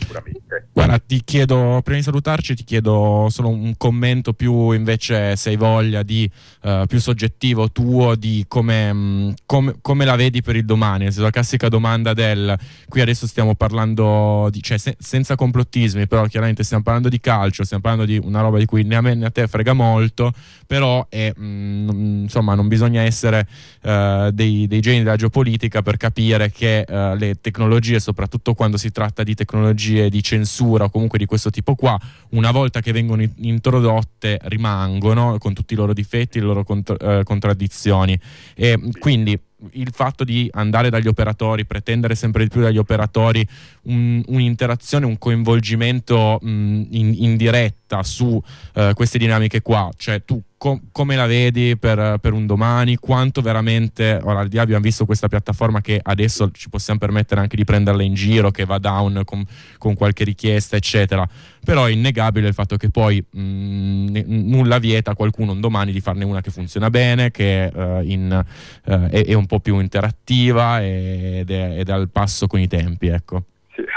[0.09, 0.69] Sicuramente.
[0.73, 5.57] Guarda, ti chiedo, prima di salutarci, ti chiedo solo un commento più invece, se hai
[5.57, 6.29] voglia, di
[6.63, 11.09] uh, più soggettivo tuo di come, mh, come, come, la vedi per il domani.
[11.17, 12.57] La classica domanda del
[12.89, 17.65] qui adesso stiamo parlando, di, cioè se, senza complottismi, però chiaramente stiamo parlando di calcio,
[17.65, 20.33] stiamo parlando di una roba di cui né a me né a te frega molto,
[20.67, 23.47] però è, mh, insomma non bisogna essere
[23.83, 28.91] uh, dei, dei, geni della geopolitica per capire che uh, le tecnologie, soprattutto quando si
[28.91, 31.99] tratta di tecnologie di censura o comunque di questo tipo qua,
[32.30, 37.22] una volta che vengono introdotte rimangono con tutti i loro difetti, le loro contro- uh,
[37.24, 38.18] contraddizioni.
[38.55, 39.38] E quindi
[39.72, 43.46] il fatto di andare dagli operatori, pretendere sempre di più dagli operatori
[43.82, 46.49] un, un'interazione, un coinvolgimento mh,
[46.90, 52.18] in, in, diretta su uh, queste dinamiche qua, cioè tu com- come la vedi per,
[52.20, 56.51] per, un domani, quanto veramente, ora al di là abbiamo visto questa piattaforma che adesso
[56.51, 59.45] ci possiamo permettere anche di prenderla in giro, che va down con,
[59.78, 61.26] con qualche richiesta, eccetera,
[61.64, 66.01] però è innegabile il fatto che poi mh, nulla vieta a qualcuno un domani di
[66.01, 68.45] farne una che funziona bene, che uh, in,
[68.84, 72.68] uh, è, è, un po' più interattiva ed è, ed è al passo con i
[72.68, 73.45] tempi, ecco.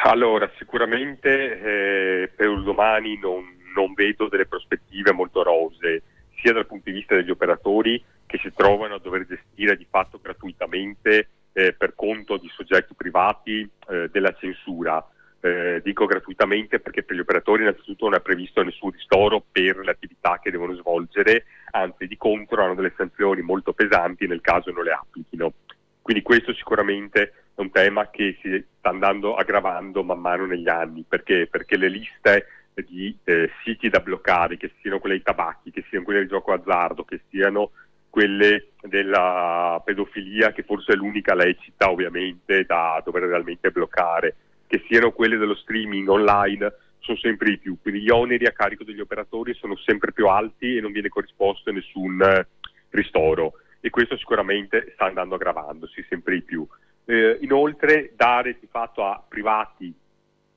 [0.04, 3.44] Allora, sicuramente eh, per un domani non,
[3.76, 6.04] non vedo delle prospettive molto rose
[6.42, 10.20] sia dal punto di vista degli operatori che si trovano a dover gestire di fatto
[10.22, 15.06] gratuitamente eh, per conto di soggetti privati eh, della censura.
[15.44, 19.90] Eh, dico gratuitamente perché per gli operatori innanzitutto non è previsto nessun ristoro per le
[19.90, 24.84] attività che devono svolgere, anzi di contro hanno delle sanzioni molto pesanti nel caso non
[24.84, 25.54] le applichino.
[26.02, 31.04] Quindi questo sicuramente è un tema che si sta andando aggravando man mano negli anni,
[31.08, 32.46] perché, perché le liste
[32.76, 36.54] di eh, siti da bloccare, che siano quelle dei tabacchi, che siano quelle del gioco
[36.54, 37.72] azzardo, che siano
[38.10, 44.36] quelle della pedofilia, che forse è l'unica lecita ovviamente da dover realmente bloccare,
[44.68, 47.78] che siano quelle dello streaming online, sono sempre di più.
[47.82, 51.72] Quindi gli oneri a carico degli operatori sono sempre più alti e non viene corrisposto
[51.72, 52.48] nessun eh,
[52.90, 53.54] ristoro.
[53.80, 56.68] E questo sicuramente sta andando aggravandosi sempre di più.
[57.06, 59.92] Eh, inoltre dare di fatto a privati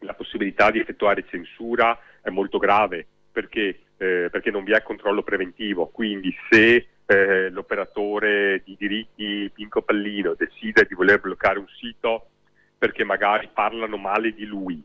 [0.04, 5.22] la possibilità di effettuare censura è molto grave perché, eh, perché non vi è controllo
[5.22, 12.28] preventivo, quindi se eh, l'operatore di diritti Pinco Pallino decide di voler bloccare un sito
[12.78, 14.82] perché magari parlano male di lui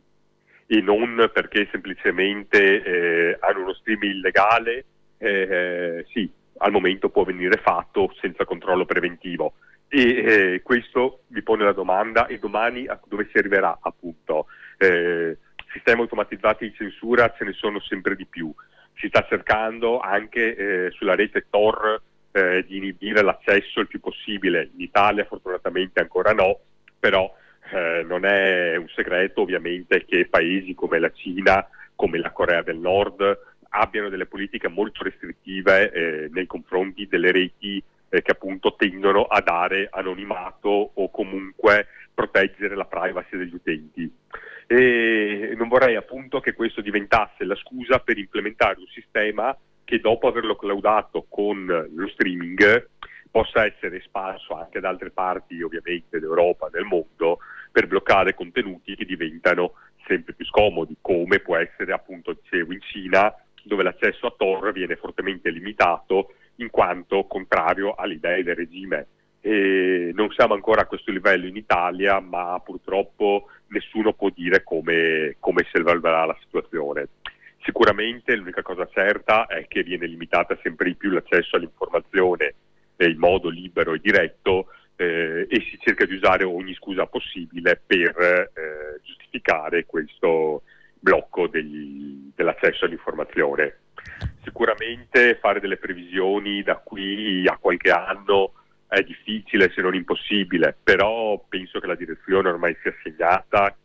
[0.72, 4.86] e non perché semplicemente eh, hanno uno stream illegale,
[5.18, 9.54] eh, sì, al momento può venire fatto senza controllo preventivo.
[9.88, 14.46] E eh, questo mi pone la domanda e domani a dove si arriverà appunto
[14.80, 15.38] eh,
[15.72, 18.52] sistemi automatizzati di censura ce ne sono sempre di più.
[18.96, 22.02] Si sta cercando anche eh, sulla rete Tor
[22.32, 24.72] eh, di inibire l'accesso il più possibile.
[24.74, 26.60] In Italia fortunatamente ancora no,
[27.00, 27.34] però
[27.72, 31.66] eh, non è un segreto ovviamente che paesi come la Cina,
[31.96, 37.82] come la Corea del Nord abbiano delle politiche molto restrittive eh, nei confronti delle reti
[38.10, 41.88] eh, che appunto tendono a dare anonimato o comunque
[42.20, 44.14] proteggere la privacy degli utenti
[44.68, 50.28] e non vorrei appunto che questo diventasse la scusa per implementare un sistema che dopo
[50.28, 52.90] averlo claudato con lo streaming
[53.32, 57.40] possa essere espanso anche ad altre parti ovviamente d'Europa, del mondo,
[57.72, 63.34] per bloccare contenuti che diventano sempre più scomodi, come può essere appunto, dicevo, in Cina,
[63.64, 69.08] dove l'accesso a Tor viene fortemente limitato in quanto contrario alle idee del regime.
[69.42, 75.36] E non siamo ancora a questo livello in Italia, ma purtroppo nessuno può dire come,
[75.40, 77.08] come si evolverà la situazione.
[77.64, 82.56] Sicuramente l'unica cosa certa è che viene limitata sempre di più l'accesso all'informazione
[82.98, 88.18] in modo libero e diretto eh, e si cerca di usare ogni scusa possibile per
[88.18, 90.64] eh, giustificare questo
[91.00, 93.78] blocco degli, dell'accesso all'informazione.
[94.44, 98.54] Sicuramente fare delle previsioni da qui a qualche anno
[98.90, 103.76] è difficile se non impossibile, però penso che la direzione ormai sia segnata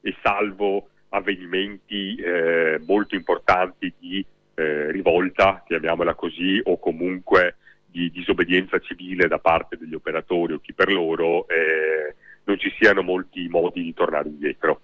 [0.00, 7.56] e salvo avvenimenti eh, molto importanti di eh, rivolta, chiamiamola così, o comunque
[7.86, 13.02] di disobbedienza civile da parte degli operatori o chi per loro, eh, non ci siano
[13.02, 14.80] molti modi di tornare indietro.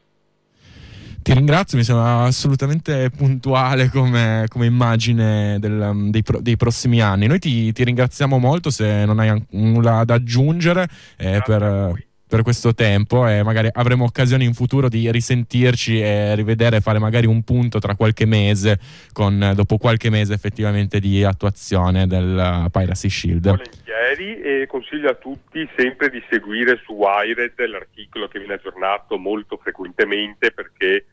[1.23, 7.27] Ti ringrazio, mi sembra assolutamente puntuale come, come immagine del, dei, pro, dei, prossimi anni.
[7.27, 11.93] Noi ti, ti, ringraziamo molto se non hai nulla da aggiungere eh, per,
[12.29, 17.27] per, questo tempo e magari avremo occasione in futuro di risentirci e rivedere, fare magari
[17.27, 18.79] un punto tra qualche mese,
[19.13, 23.49] con, dopo qualche mese effettivamente di attuazione del uh, Piracy Shield.
[23.49, 29.57] Volentieri e consiglio a tutti sempre di seguire su Wired l'articolo che viene aggiornato molto
[29.57, 31.05] frequentemente perché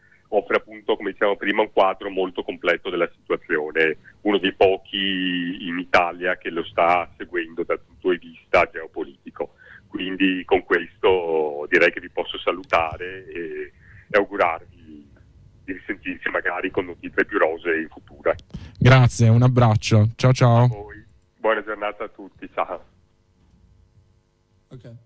[0.95, 6.49] come dicevamo prima, un quadro molto completo della situazione, uno dei pochi in Italia che
[6.49, 9.53] lo sta seguendo dal punto di vista geopolitico.
[9.95, 13.71] Quindi con questo direi che vi posso salutare e,
[14.09, 15.09] e augurarvi
[15.63, 18.33] di risentirci magari con notizie più rose in futuro.
[18.77, 20.09] Grazie, un abbraccio.
[20.17, 20.67] Ciao ciao.
[21.37, 22.83] Buona giornata a tutti, ciao.
[24.67, 24.97] Okay.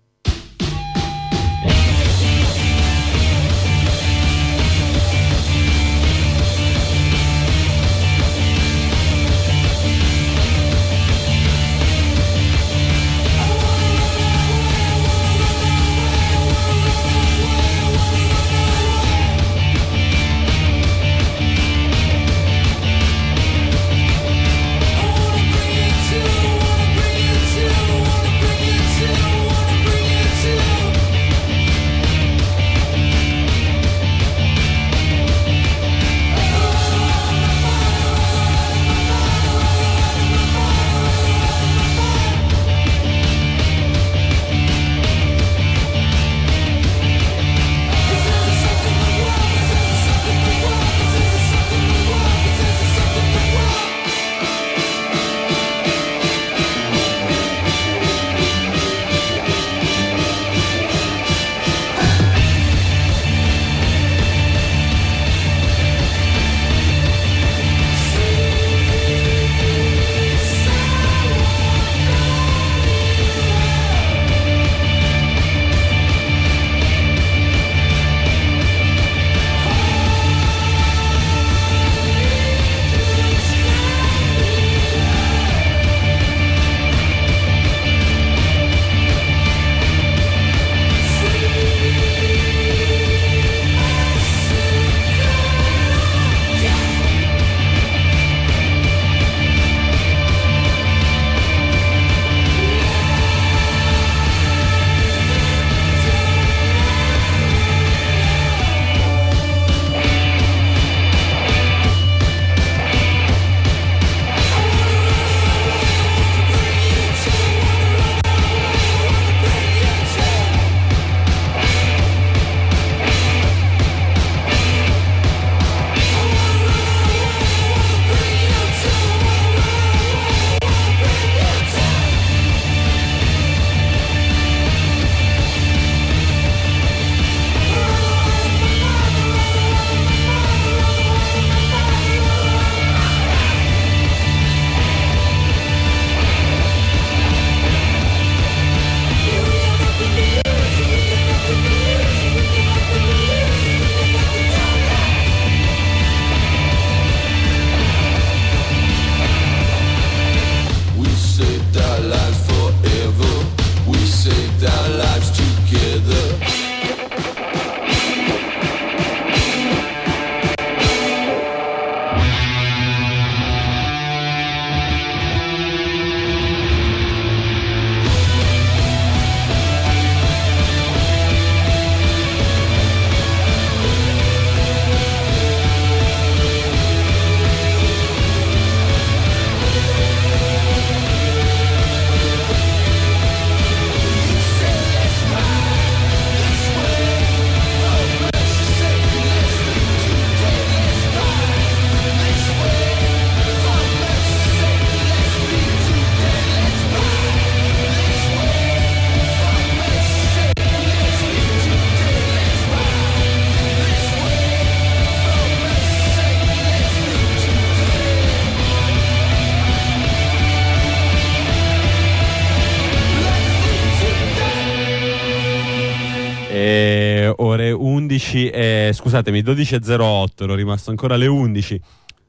[228.90, 231.80] 11 e scusatemi 12.08 ero rimasto ancora alle 11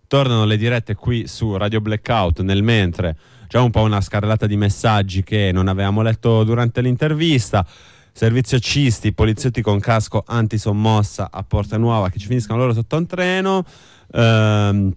[0.08, 4.56] tornano le dirette qui su Radio Blackout nel mentre c'è un po' una scarrellata di
[4.56, 7.66] messaggi che non avevamo letto durante l'intervista.
[8.14, 13.06] Servizio cisti, poliziotti con casco antisommossa a Porta Nuova che ci finiscano loro sotto un
[13.08, 13.66] treno.
[14.14, 14.94] Ehm,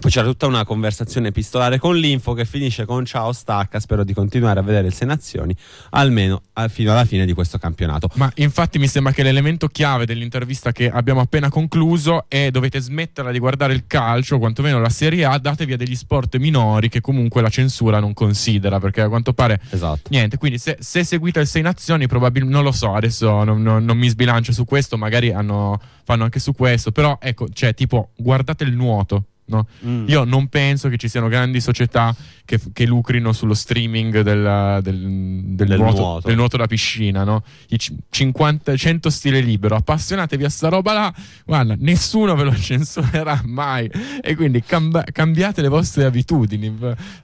[0.00, 4.12] Poi c'era tutta una conversazione epistolare con l'info che finisce con ciao stacca, spero di
[4.12, 5.54] continuare a vedere il Sei Nazioni
[5.90, 8.08] almeno a- fino alla fine di questo campionato.
[8.14, 13.30] Ma infatti mi sembra che l'elemento chiave dell'intervista che abbiamo appena concluso è dovete smetterla
[13.30, 17.40] di guardare il calcio, quantomeno la Serie A, datevi a degli sport minori che comunque
[17.42, 20.08] la censura non considera, perché a quanto pare Esatto.
[20.10, 20.36] niente.
[20.36, 23.96] Quindi se, se seguite il Sei Nazioni probabilmente, non lo so, adesso non, non- non
[23.96, 28.64] mi sbilancio su questo, magari hanno- fanno anche su questo, però ecco, cioè tipo guardate
[28.64, 29.24] il nuoto.
[29.46, 29.66] No?
[29.84, 30.08] Mm.
[30.08, 32.14] Io non penso che ci siano grandi società
[32.44, 36.26] che, che lucrino sullo streaming del, del- del Del nuoto, nuoto.
[36.28, 37.42] del nuoto da piscina, no?
[37.68, 41.14] I c- 50, 100 stile libero, appassionatevi a sta roba là,
[41.44, 43.90] guarda, nessuno ve lo censurerà mai.
[44.20, 46.66] E quindi camba- cambiate le vostre abitudini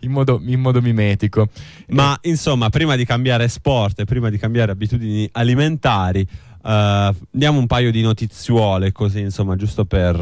[0.01, 1.49] in, modo, in modo mimetico.
[1.89, 6.27] Ma insomma, prima di cambiare sport e prima di cambiare abitudini alimentari,
[6.69, 10.15] eh, diamo un paio di notiziole così, insomma, giusto per,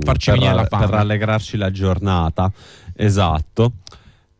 [0.00, 2.52] Farci per, per rallegrarci la giornata.
[2.94, 3.72] Esatto.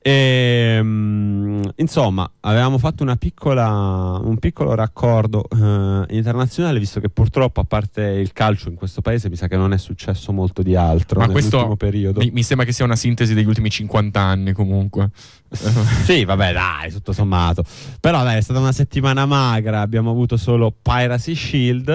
[0.05, 7.61] E, mm, insomma, avevamo fatto una piccola, un piccolo raccordo eh, internazionale, visto che purtroppo,
[7.61, 10.75] a parte il calcio in questo paese, mi sa che non è successo molto di
[10.75, 12.19] altro Ma nell'ultimo periodo.
[12.19, 15.11] mi, mi sembra che sia una sintesi degli ultimi 50 anni comunque.
[16.03, 17.63] Sì, vabbè, dai, tutto sommato.
[18.01, 21.89] Però dai, è stata una settimana magra, abbiamo avuto solo Piracy Shield.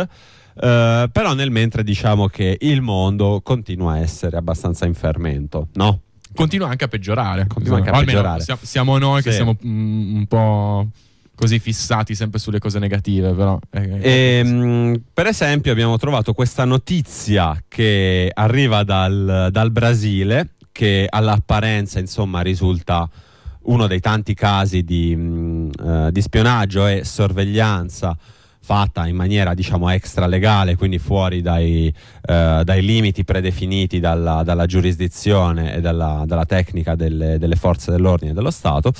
[0.59, 6.03] eh, però nel mentre diciamo che il mondo continua a essere abbastanza in fermento, no?
[6.37, 7.47] Continua anche a peggiorare.
[7.47, 8.41] Continua anche a peggiorare.
[8.41, 9.35] Siamo, siamo noi che Sì.
[9.35, 10.87] siamo mm, un po'
[11.35, 13.59] così fissati sempre sulle cose negative, però.
[13.71, 13.99] eh,
[14.39, 22.41] Ehm, per esempio, abbiamo trovato questa notizia che arriva dal, dal Brasile, che all'apparenza, insomma,
[22.41, 23.07] risulta
[23.63, 28.15] uno dei tanti casi di, mh, eh, di spionaggio e sorveglianza
[28.67, 34.65] fatta in maniera diciamo extra legale, quindi fuori dai, eh, dai limiti predefiniti dalla, dalla
[34.65, 38.91] giurisdizione e dalla, dalla tecnica delle, delle forze dell'ordine e dello Stato,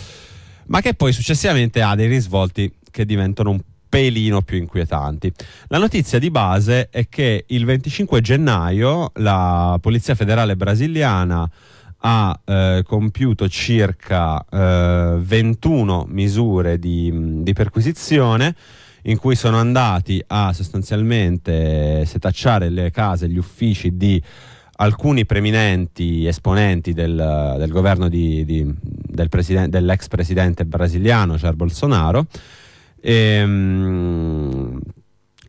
[0.68, 3.60] ma che poi successivamente ha dei risvolti che diventano un
[3.90, 5.34] pelino più inquietanti.
[5.68, 11.50] La notizia di base è che il 25 gennaio la Polizia Federale Brasiliana
[12.00, 18.56] ha eh, compiuto circa eh, 21 misure di, di perquisizione
[19.08, 24.22] in cui sono andati a sostanzialmente setacciare le case, gli uffici di
[24.80, 32.28] alcuni preminenti esponenti del, del governo di- di- del presiden- dell'ex presidente brasiliano Jair Bolsonaro
[33.02, 34.80] ehm,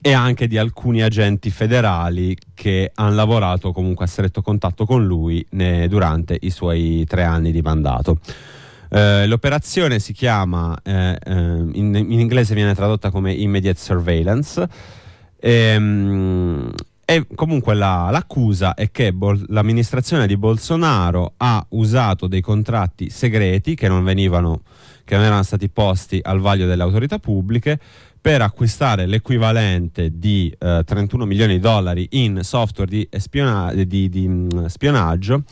[0.00, 5.44] e anche di alcuni agenti federali che hanno lavorato comunque a stretto contatto con lui
[5.50, 8.18] ne- durante i suoi tre anni di mandato.
[8.90, 14.66] Eh, l'operazione si chiama, eh, eh, in, in inglese viene tradotta come immediate surveillance.
[15.40, 16.70] Ehm,
[17.04, 23.74] e comunque la- l'accusa è che Bol- l'amministrazione di Bolsonaro ha usato dei contratti segreti
[23.74, 24.60] che non venivano
[25.04, 27.78] che non erano stati posti al vaglio delle autorità pubbliche
[28.20, 34.28] per acquistare l'equivalente di eh, 31 milioni di dollari in software di, espiona- di- di,
[34.28, 35.44] mm, spionaggio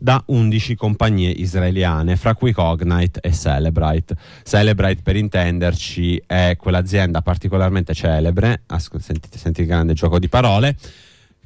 [0.00, 4.16] da 11 compagnie israeliane, fra cui Cognite e Celebrite.
[4.42, 10.74] Celebrite, per intenderci, è quell'azienda particolarmente celebre, asco- sentite, sentite il grande gioco di parole,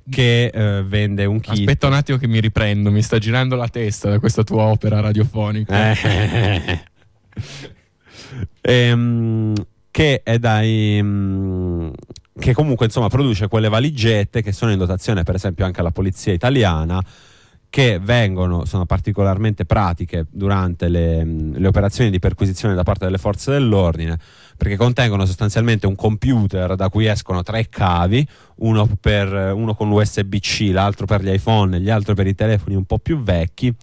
[0.09, 1.59] che eh, vende un kit.
[1.59, 5.00] Aspetta un attimo che mi riprendo, mi sta girando la testa da questa tua opera
[5.00, 5.90] radiofonica.
[5.90, 6.82] Eh.
[8.66, 9.52] Ehm,
[9.90, 11.88] che è dai mm,
[12.38, 16.32] che comunque insomma produce quelle valigette che sono in dotazione per esempio anche alla polizia
[16.32, 17.05] italiana
[17.75, 23.51] che vengono, sono particolarmente pratiche durante le, le operazioni di perquisizione da parte delle forze
[23.51, 24.16] dell'ordine,
[24.57, 28.25] perché contengono sostanzialmente un computer da cui escono tre cavi,
[28.59, 32.77] uno, per, uno con l'USB-C, l'altro per gli iPhone e gli altri per i telefoni
[32.77, 33.75] un po' più vecchi,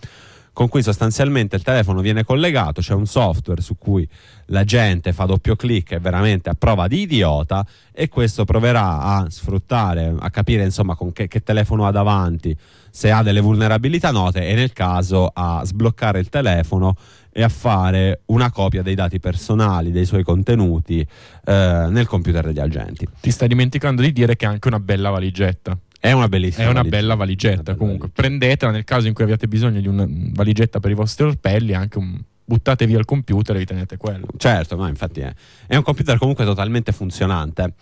[0.54, 4.08] con cui sostanzialmente il telefono viene collegato, c'è un software su cui
[4.48, 9.26] la gente fa doppio clic e veramente a prova di idiota e questo proverà a
[9.30, 12.56] sfruttare, a capire insomma con che, che telefono ha davanti,
[12.92, 16.96] se ha delle vulnerabilità note e nel caso a sbloccare il telefono
[17.32, 22.60] e a fare una copia dei dati personali, dei suoi contenuti eh, nel computer degli
[22.60, 23.08] agenti.
[23.22, 25.78] Ti stai dimenticando di dire che è anche una bella valigetta.
[25.98, 26.98] È una bellissima È una valigetta.
[27.02, 27.76] bella valigetta.
[27.76, 31.74] Comunque, prendetela nel caso in cui abbiate bisogno di una valigetta per i vostri orpelli.
[31.74, 34.26] Anche un, buttate via il computer e vi tenete quello.
[34.36, 35.34] Certo, ma infatti è,
[35.68, 37.76] è un computer comunque totalmente funzionante.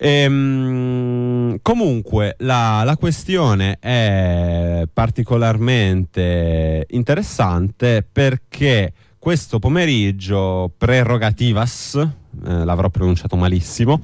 [0.00, 13.34] Ehm, comunque la, la questione è particolarmente interessante perché questo pomeriggio Prerogativas, eh, l'avrò pronunciato
[13.34, 14.00] malissimo,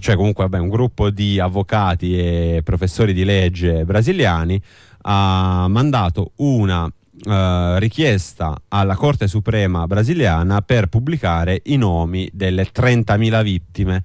[0.00, 4.60] cioè comunque vabbè, un gruppo di avvocati e professori di legge brasiliani,
[5.02, 6.92] ha mandato una
[7.24, 14.02] eh, richiesta alla Corte Suprema brasiliana per pubblicare i nomi delle 30.000 vittime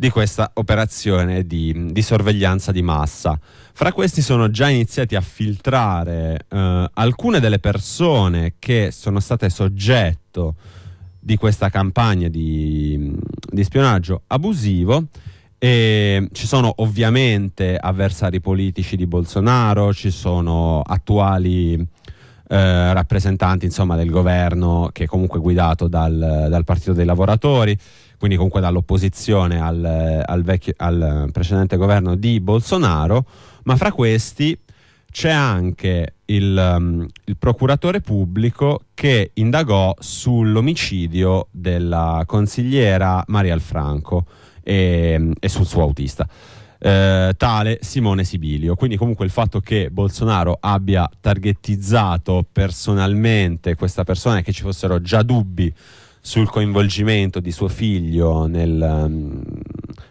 [0.00, 3.38] di questa operazione di, di sorveglianza di massa.
[3.74, 10.54] Fra questi sono già iniziati a filtrare eh, alcune delle persone che sono state soggetto
[11.18, 15.04] di questa campagna di, di spionaggio abusivo.
[15.58, 21.74] E ci sono ovviamente avversari politici di Bolsonaro, ci sono attuali
[22.52, 27.78] eh, rappresentanti insomma, del governo che è comunque guidato dal, dal Partito dei Lavoratori,
[28.20, 33.24] quindi comunque dall'opposizione al, al, vecchio, al precedente governo di Bolsonaro,
[33.62, 34.58] ma fra questi
[35.10, 44.26] c'è anche il, um, il, procuratore pubblico che indagò sull'omicidio della consigliera Maria Alfranco
[44.62, 46.28] e, e sul suo autista.
[46.78, 48.74] Eh, tale Simone Sibilio.
[48.74, 55.00] Quindi comunque il fatto che Bolsonaro abbia targettizzato personalmente questa persona e che ci fossero
[55.00, 55.72] già dubbi
[56.20, 59.42] sul coinvolgimento di suo figlio nel, um,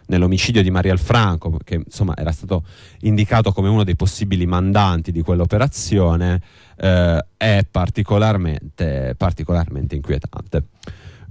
[0.06, 2.64] nell'omicidio di Maria Alfranco, che insomma era stato
[3.00, 6.42] indicato come uno dei possibili mandanti di quell'operazione,
[6.76, 10.64] eh, è particolarmente, particolarmente inquietante.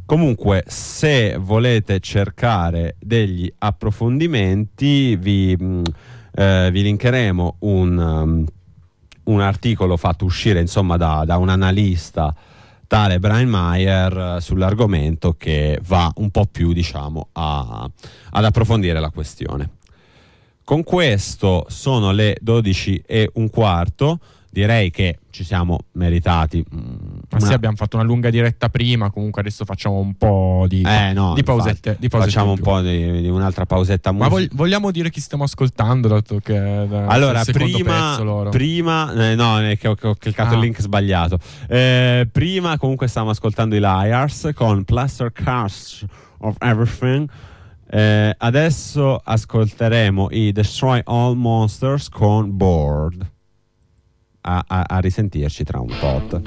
[0.06, 5.82] Comunque, se volete cercare degli approfondimenti, vi, mh,
[6.34, 8.46] eh, vi linkeremo un, um,
[9.26, 12.34] un, articolo fatto uscire insomma, da, da un analista
[12.90, 17.88] tale Brian Mayer eh, sull'argomento che va un po' più diciamo, a,
[18.32, 19.78] ad approfondire la questione.
[20.64, 24.20] Con questo sono le 12 e un quarto
[24.50, 26.64] direi che ci siamo meritati.
[26.70, 27.46] Ma una...
[27.46, 31.34] sì, abbiamo fatto una lunga diretta prima, comunque adesso facciamo un po' di, eh, no,
[31.34, 31.98] di pausette.
[32.00, 34.36] Di pausette facciamo un po' di, di, un'altra pausetta musica.
[34.36, 39.96] Ma vogliamo dire chi stiamo ascoltando, dato che allora, prima, prima eh, no, che ho,
[40.02, 40.56] ho cliccato ah.
[40.56, 41.38] il link sbagliato.
[41.68, 46.06] Eh, prima comunque stavamo ascoltando i Liars con Plaster Cast
[46.40, 47.30] of Everything.
[47.92, 53.38] Eh, adesso ascolteremo i Destroy All Monsters con Board
[54.42, 56.42] a, a, a risentirci tra un tot.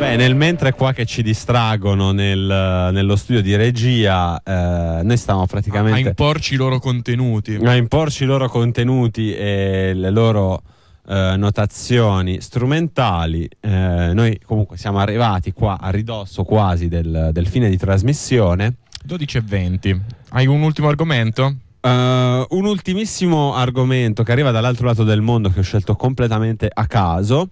[0.00, 5.42] Beh, nel mentre qua che ci distraggono nel- nello studio di regia, eh, noi stiamo
[5.42, 7.54] A praticamente imporci i loro contenuti.
[7.56, 10.62] a imporci i loro contenuti e le loro
[11.06, 13.46] eh, notazioni strumentali.
[13.60, 18.76] Eh, noi comunque siamo arrivati qua a ridosso quasi del, del fine di trasmissione.
[19.04, 20.00] 12 e 20.
[20.30, 21.56] Hai un ultimo argomento?
[21.80, 26.86] Eh, un ultimissimo argomento che arriva dall'altro lato del mondo che ho scelto completamente a
[26.86, 27.48] caso,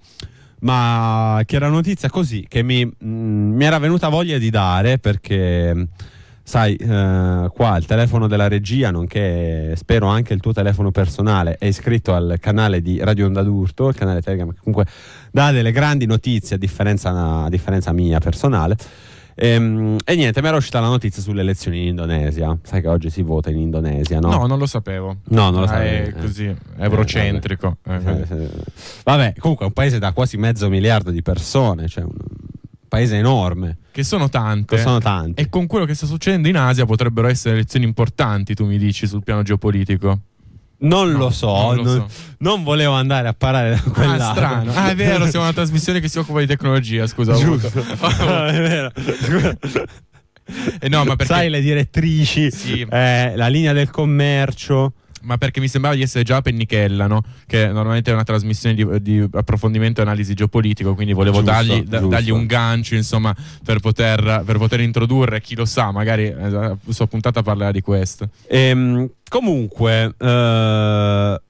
[0.61, 4.99] ma che era una notizia così che mi, mm, mi era venuta voglia di dare
[4.99, 5.89] perché,
[6.43, 11.67] sai, eh, qua il telefono della regia, nonché spero anche il tuo telefono personale, è
[11.67, 14.87] iscritto al canale di Radio Onda d'Urto, il canale Telegram che comunque
[15.31, 18.77] dà delle grandi notizie a differenza, a differenza mia personale.
[19.41, 22.59] Ehm, E, niente, mi era uscita la notizia sulle elezioni in Indonesia.
[22.62, 24.30] Sai che oggi si vota in Indonesia, no?
[24.30, 25.18] No, non lo sapevo.
[25.28, 26.09] No, non lo Ah, sapevo.
[26.18, 27.76] È così, eurocentrico.
[27.86, 28.49] Eh, Eh, sì.
[29.05, 32.11] Vabbè, comunque è un paese da quasi mezzo miliardo di persone, cioè un
[32.89, 33.76] paese enorme.
[33.93, 34.74] Che sono tante.
[34.76, 35.41] Che sono tanti.
[35.41, 39.07] E con quello che sta succedendo in Asia potrebbero essere elezioni importanti, tu mi dici,
[39.07, 40.20] sul piano geopolitico.
[40.81, 42.07] Non No, lo so, non non, lo so.
[42.39, 44.72] non volevo andare a parlare da quel Ah, strano.
[44.74, 47.33] Ah, è vero, siamo una trasmissione che si occupa di tecnologia, scusa.
[47.35, 47.68] Giusto.
[47.83, 48.93] è vero.
[50.81, 51.24] Eh, no, ma perché...
[51.35, 52.87] Sai le direttrici, Sì.
[52.89, 54.93] eh, la linea del commercio.
[55.23, 57.23] Ma perché mi sembrava di essere già a Pennichella, no?
[57.47, 61.83] Che normalmente è una trasmissione di, di approfondimento e analisi geopolitico, quindi volevo Giusto, dargli,
[61.83, 62.07] da- giusto.
[62.09, 66.77] dargli un gancio, insomma, per poter, per poter introdurre, chi lo sa, magari eh, la
[66.89, 68.29] sua puntata parlerà di questo.
[68.49, 71.41] Ehm, comunque, eh,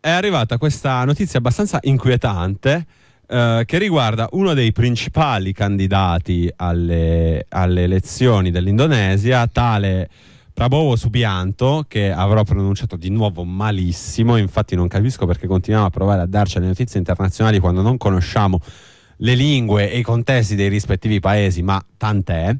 [0.00, 2.86] è arrivata questa notizia abbastanza inquietante
[3.26, 10.08] eh, che riguarda uno dei principali candidati alle, alle elezioni dell'Indonesia, tale
[10.54, 16.22] Prabowo Subianto, che avrò pronunciato di nuovo malissimo, infatti non capisco perché continuiamo a provare
[16.22, 18.60] a darci le notizie internazionali quando non conosciamo
[19.16, 22.56] le lingue e i contesti dei rispettivi paesi, ma tant'è.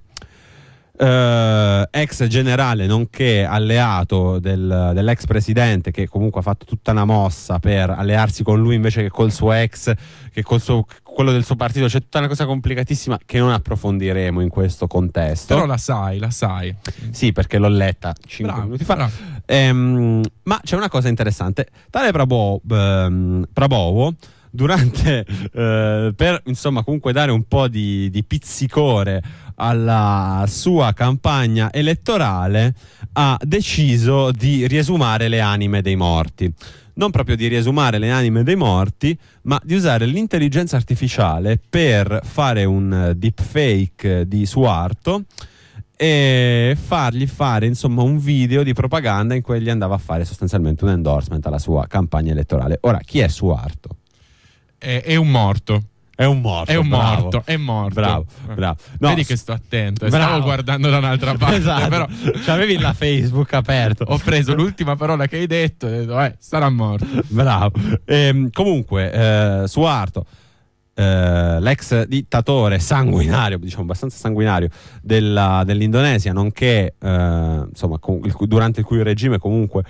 [0.96, 7.58] Eh, ex generale nonché alleato del- dell'ex presidente che comunque ha fatto tutta una mossa
[7.58, 9.92] per allearsi con lui invece che col suo ex
[10.32, 14.40] che col suo, quello del suo partito c'è tutta una cosa complicatissima che non approfondiremo
[14.40, 16.74] in questo contesto Però la sai, la sai.
[17.10, 19.08] sì perché l'ho letta 5 Bravo, minuti fa.
[19.46, 21.68] Ehm, ma c'è una cosa interessante.
[21.90, 24.14] Tale Prabowo, ehm, Prabowo,
[24.50, 29.22] durante eh, per insomma comunque dare un po' di, di pizzicore
[29.56, 32.74] alla sua campagna elettorale,
[33.12, 36.52] ha deciso di riesumare le anime dei morti.
[36.94, 42.64] Non proprio di riesumare le anime dei morti, ma di usare l'intelligenza artificiale per fare
[42.64, 45.24] un eh, deepfake di Suarto
[45.96, 50.84] e fargli fare insomma un video di propaganda in cui gli andava a fare sostanzialmente
[50.84, 52.78] un endorsement alla sua campagna elettorale.
[52.82, 53.98] Ora, chi è Suarto?
[54.76, 55.82] È, è un morto.
[56.16, 56.70] È un morto.
[56.70, 57.20] È un bravo.
[57.22, 57.94] morto, è morto.
[57.94, 58.54] Bravo, Eh.
[58.54, 58.76] bravo.
[59.00, 60.24] No, Vedi che sto attento, eh, Bravo.
[60.26, 61.88] stavo guardando da un'altra parte, Esatto.
[61.88, 62.06] però
[62.44, 64.04] C'avevi la Facebook aperto.
[64.06, 67.06] ho preso l'ultima parola che hai detto e ho detto, eh, sarà morto.
[67.28, 67.72] Bravo.
[68.04, 70.24] Ehm, comunque, eh, Suarto,
[70.94, 74.68] eh, l'ex dittatore sanguinario, diciamo abbastanza sanguinario
[75.02, 79.82] della- dell'Indonesia, nonché eh, insomma, con- il durante il cui regime comunque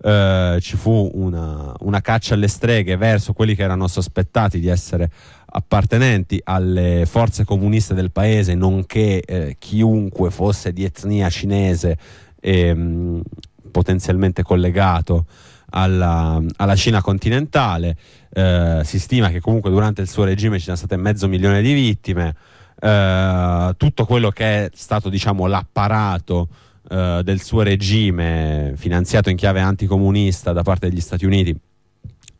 [0.00, 5.10] eh, ci fu una, una caccia alle streghe verso quelli che erano sospettati di essere
[5.50, 11.96] appartenenti alle forze comuniste del paese, nonché eh, chiunque fosse di etnia cinese
[12.40, 13.22] e mh,
[13.70, 15.26] potenzialmente collegato
[15.70, 17.96] alla, alla Cina continentale.
[18.30, 21.72] Eh, si stima che comunque durante il suo regime ci siano state mezzo milione di
[21.72, 22.34] vittime.
[22.80, 26.48] Eh, tutto quello che è stato diciamo l'apparato
[26.88, 31.58] eh, del suo regime finanziato in chiave anticomunista da parte degli Stati Uniti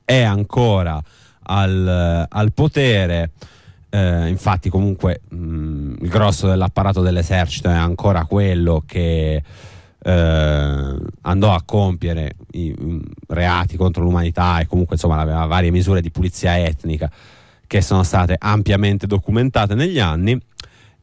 [0.05, 1.01] è ancora
[1.43, 3.33] al, al potere.
[3.91, 9.43] Eh, infatti, comunque, mh, il grosso dell'apparato dell'esercito è ancora quello che
[10.01, 16.01] eh, andò a compiere i mh, reati contro l'umanità e comunque insomma aveva varie misure
[16.01, 17.11] di pulizia etnica
[17.67, 20.41] che sono state ampiamente documentate negli anni.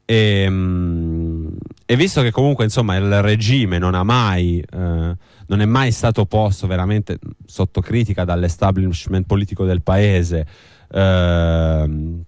[0.05, 5.15] E, mh, e visto che comunque insomma il regime non ha mai eh,
[5.47, 10.45] non è mai stato posto veramente sotto critica dall'establishment politico del paese
[10.91, 12.23] ehm,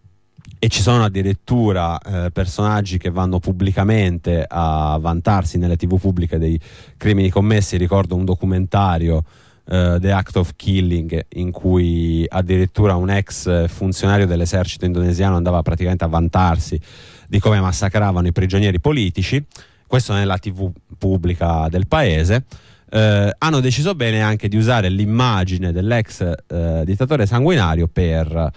[0.59, 6.59] e ci sono addirittura eh, personaggi che vanno pubblicamente a vantarsi nelle tv pubbliche dei
[6.97, 9.23] crimini commessi ricordo un documentario
[9.67, 16.03] eh, The Act of Killing in cui addirittura un ex funzionario dell'esercito indonesiano andava praticamente
[16.03, 16.79] a vantarsi
[17.27, 19.43] di come massacravano i prigionieri politici
[19.87, 22.43] questo nella tv pubblica del paese
[22.89, 28.51] eh, hanno deciso bene anche di usare l'immagine dell'ex eh, dittatore sanguinario per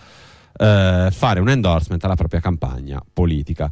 [0.61, 3.71] eh, fare un endorsement alla propria campagna politica.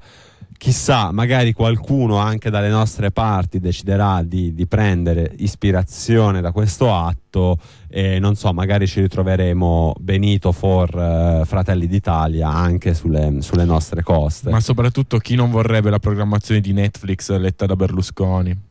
[0.59, 7.59] Chissà, magari qualcuno anche dalle nostre parti deciderà di, di prendere ispirazione da questo atto
[7.89, 14.03] e non so, magari ci ritroveremo Benito for eh, Fratelli d'Italia anche sulle, sulle nostre
[14.03, 14.51] coste.
[14.51, 18.68] Ma soprattutto chi non vorrebbe la programmazione di Netflix letta da Berlusconi?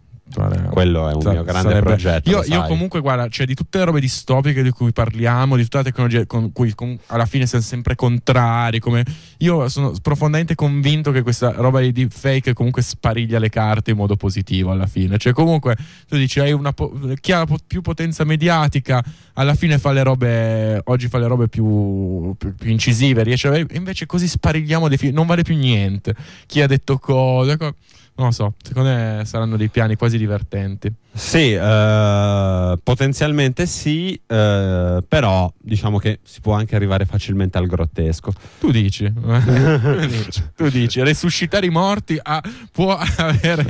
[0.69, 2.30] Quello è un mio grande sarebbe- progetto.
[2.30, 5.78] Io, io comunque, guarda, cioè di tutte le robe distopiche di cui parliamo, di tutta
[5.80, 8.80] la tecnologia con cui con- alla fine siamo sempre contrari.
[8.80, 9.03] Come...
[9.39, 14.15] Io sono profondamente convinto che questa roba di deepfake comunque spariglia le carte in modo
[14.15, 15.17] positivo alla fine.
[15.17, 15.75] Cioè, comunque,
[16.07, 19.03] tu dici, hai una po- chi ha più potenza mediatica,
[19.34, 20.82] alla fine fa le robe.
[20.86, 23.67] Oggi fa le robe più, più- più incisive, riesce a avere.
[23.75, 26.13] Invece così sparigliamo film, non vale più niente.
[26.45, 27.57] Chi ha detto cosa.
[27.57, 27.73] co-
[28.18, 30.91] Non lo so, secondo me saranno dei piani quasi divertenti.
[31.13, 38.32] Sì, eh, potenzialmente sì, eh, però diciamo che si può anche arrivare facilmente al grottesco.
[38.59, 39.11] Tu dici,
[40.55, 42.41] tu dici, resuscitare i morti ah,
[42.72, 43.65] può avere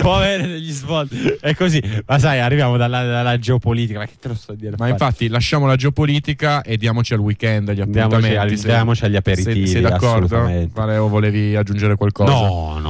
[0.00, 1.16] può avere degli svolti.
[1.40, 3.98] È così, ma sai, arriviamo dalla, dalla geopolitica.
[3.98, 4.74] Ma che te lo sto a dire?
[4.78, 8.54] Ma infatti lasciamo la geopolitica e diamoci al weekend, agli Diamoci appuntamenti.
[8.54, 10.24] al- diamoci agli aperitivi, Sei, sei d'accordo?
[10.26, 10.70] assolutamente.
[10.74, 12.32] Vale, o volevi aggiungere qualcosa?
[12.32, 12.87] No, no,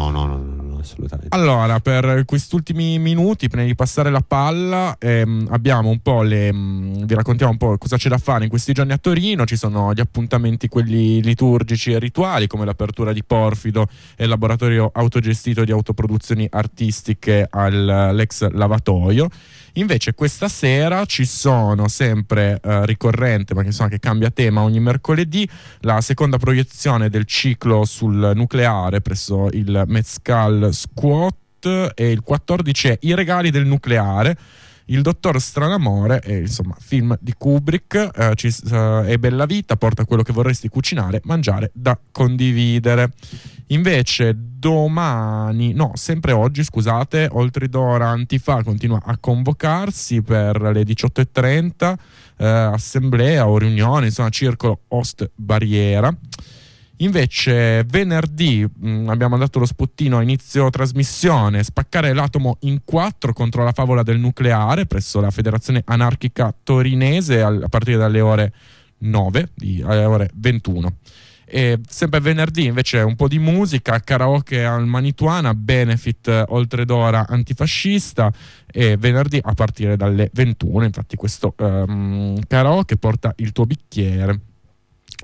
[0.81, 1.37] assolutamente.
[1.37, 6.53] Allora, per quest'ultimi minuti, prima di passare la palla, ehm, abbiamo un po' le.
[6.53, 9.45] mm, vi raccontiamo un po' cosa c'è da fare in questi giorni a Torino.
[9.45, 14.91] Ci sono gli appuntamenti, quelli liturgici e rituali, come l'apertura di Porfido e il laboratorio
[14.93, 19.29] autogestito di autoproduzioni artistiche all'ex lavatoio.
[19.79, 24.81] Invece questa sera ci sono sempre eh, ricorrente, ma che, insomma, che cambia tema ogni
[24.81, 25.49] mercoledì,
[25.81, 32.99] la seconda proiezione del ciclo sul nucleare presso il Mezcal Squat e il 14 è
[33.03, 34.37] I regali del nucleare.
[34.87, 40.05] Il dottor Stranamore, è, insomma, film di Kubrick, eh, ci- eh, è bella vita, porta
[40.07, 43.13] quello che vorresti cucinare, mangiare da condividere.
[43.71, 51.95] Invece domani, no, sempre oggi, scusate, Oltridora Antifa continua a convocarsi per le 18.30,
[52.39, 56.15] eh, assemblea o riunione, insomma, circolo host barriera.
[57.01, 63.63] Invece venerdì mh, abbiamo dato lo spottino a inizio trasmissione Spaccare l'atomo in quattro contro
[63.63, 68.53] la favola del nucleare presso la Federazione Anarchica Torinese a partire dalle ore
[68.99, 70.93] 9, di- alle ore 21.
[71.51, 78.31] E sempre venerdì invece un po' di musica, karaoke al Manituana, benefit eh, Oltredora antifascista
[78.71, 84.41] e venerdì a partire dalle 21, infatti questo ehm, karaoke porta il tuo bicchiere.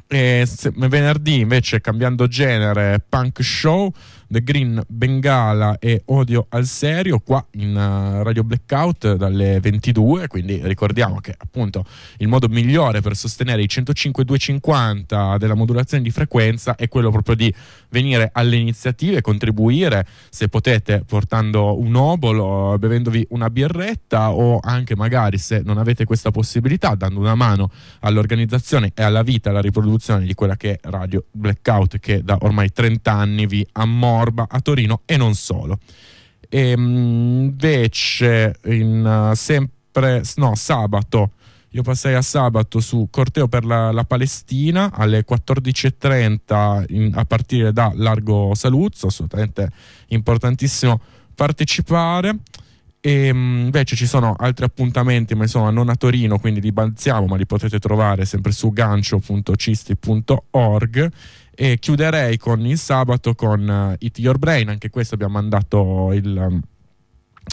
[0.07, 3.93] E se- venerdì invece cambiando genere punk show
[4.29, 10.61] The Green Bengala e Odio al serio qua in eh, Radio Blackout dalle 22 quindi
[10.63, 11.85] ricordiamo che appunto
[12.19, 17.53] il modo migliore per sostenere i 105-250 della modulazione di frequenza è quello proprio di
[17.91, 25.39] venire alle iniziative contribuire se potete portando un obolo bevendovi una birretta o anche magari
[25.39, 27.71] se non avete questa possibilità dando una mano
[28.01, 32.73] all'organizzazione e alla vita alla riproduzione di quella che è Radio Blackout che da ormai
[32.73, 33.67] 30 anni vi
[34.15, 35.79] ammorba a Torino e non solo.
[36.49, 41.33] E, mm, invece in uh, sempre no, sabato
[41.75, 47.73] io passai a sabato su Corteo per la, la Palestina alle 14.30 in- a partire
[47.73, 49.69] da Largo Saluzzo, assolutamente
[50.09, 51.01] importantissimo
[51.35, 52.37] partecipare.
[53.01, 57.27] E mm, invece ci sono altri appuntamenti, ma insomma non a Torino, quindi li balziamo,
[57.27, 61.13] ma li potete trovare sempre su gancio.cisti.org.
[61.57, 66.37] E chiuderei con il sabato con eh, Eat Your Brain, anche questo abbiamo mandato il,
[66.37, 66.61] um,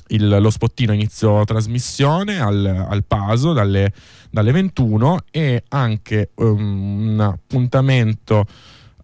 [0.08, 3.94] il- lo spottino inizio trasmissione al, al Paso dalle,
[4.32, 8.46] dalle 21 e anche um, un appuntamento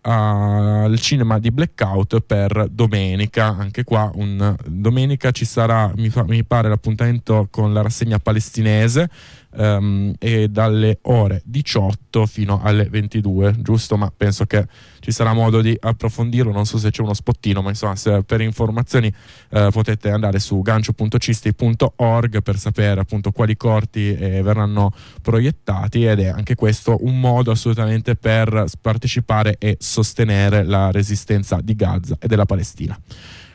[0.10, 3.48] al cinema di Blackout per domenica.
[3.48, 9.10] Anche qua, un, domenica ci sarà, mi, fa- mi pare, l'appuntamento con la rassegna palestinese
[9.58, 13.98] ehm, e dalle ore 18 fino alle 22, giusto?
[13.98, 14.66] Ma penso che
[15.00, 16.52] ci sarà modo di approfondirlo.
[16.52, 19.14] Non so se c'è uno spottino, ma insomma, per informazioni
[19.50, 26.28] eh, potete andare su gancio.cisti.org per sapere appunto quali corti eh, verranno proiettati ed è
[26.28, 32.46] anche questo un modo assolutamente per partecipare e sostenere la resistenza di Gaza e della
[32.46, 32.98] Palestina.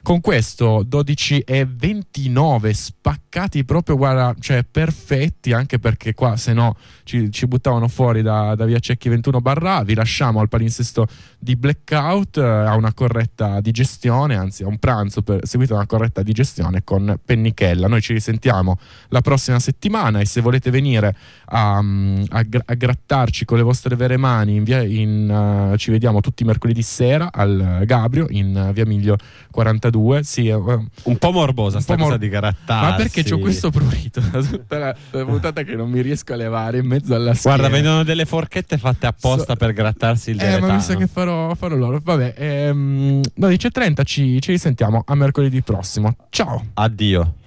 [0.03, 6.77] Con questo 12 e 29 spaccati proprio, guarda, cioè perfetti, anche perché qua se no
[7.05, 9.85] ci, ci buttavano fuori da, da via Cecchi 21 barra.
[9.85, 11.07] Vi lasciamo al palinsesto
[11.39, 15.89] di Blackout eh, a una corretta digestione, anzi a un pranzo per, seguito da una
[15.89, 17.87] corretta digestione con Pennichella.
[17.87, 18.81] Noi ci risentiamo
[19.11, 21.15] la prossima settimana e se volete venire
[21.55, 25.29] a, a, a grattarci con le vostre vere mani, in via, in,
[25.73, 29.17] uh, ci vediamo tutti i mercoledì sera al Gabrio in uh, via Miglio
[29.51, 30.23] 42.
[30.23, 30.61] Sì, uh,
[31.05, 32.91] un po' morbosa un sta po' cosa mor- di grattarsi.
[32.91, 36.37] Ma perché ho questo prurito da tutta la, la puntata che non mi riesco a
[36.37, 37.57] levare in mezzo alla schiena.
[37.59, 40.67] Guarda, vendono delle forchette fatte apposta So- per grattarsi il Eh, deretano.
[40.69, 42.01] ma mi sa che farò, farò loro.
[42.03, 46.17] Vabbè, ehm, 12.30 ci, ci risentiamo a mercoledì prossimo.
[46.31, 46.65] Ciao.
[46.75, 47.35] Addio.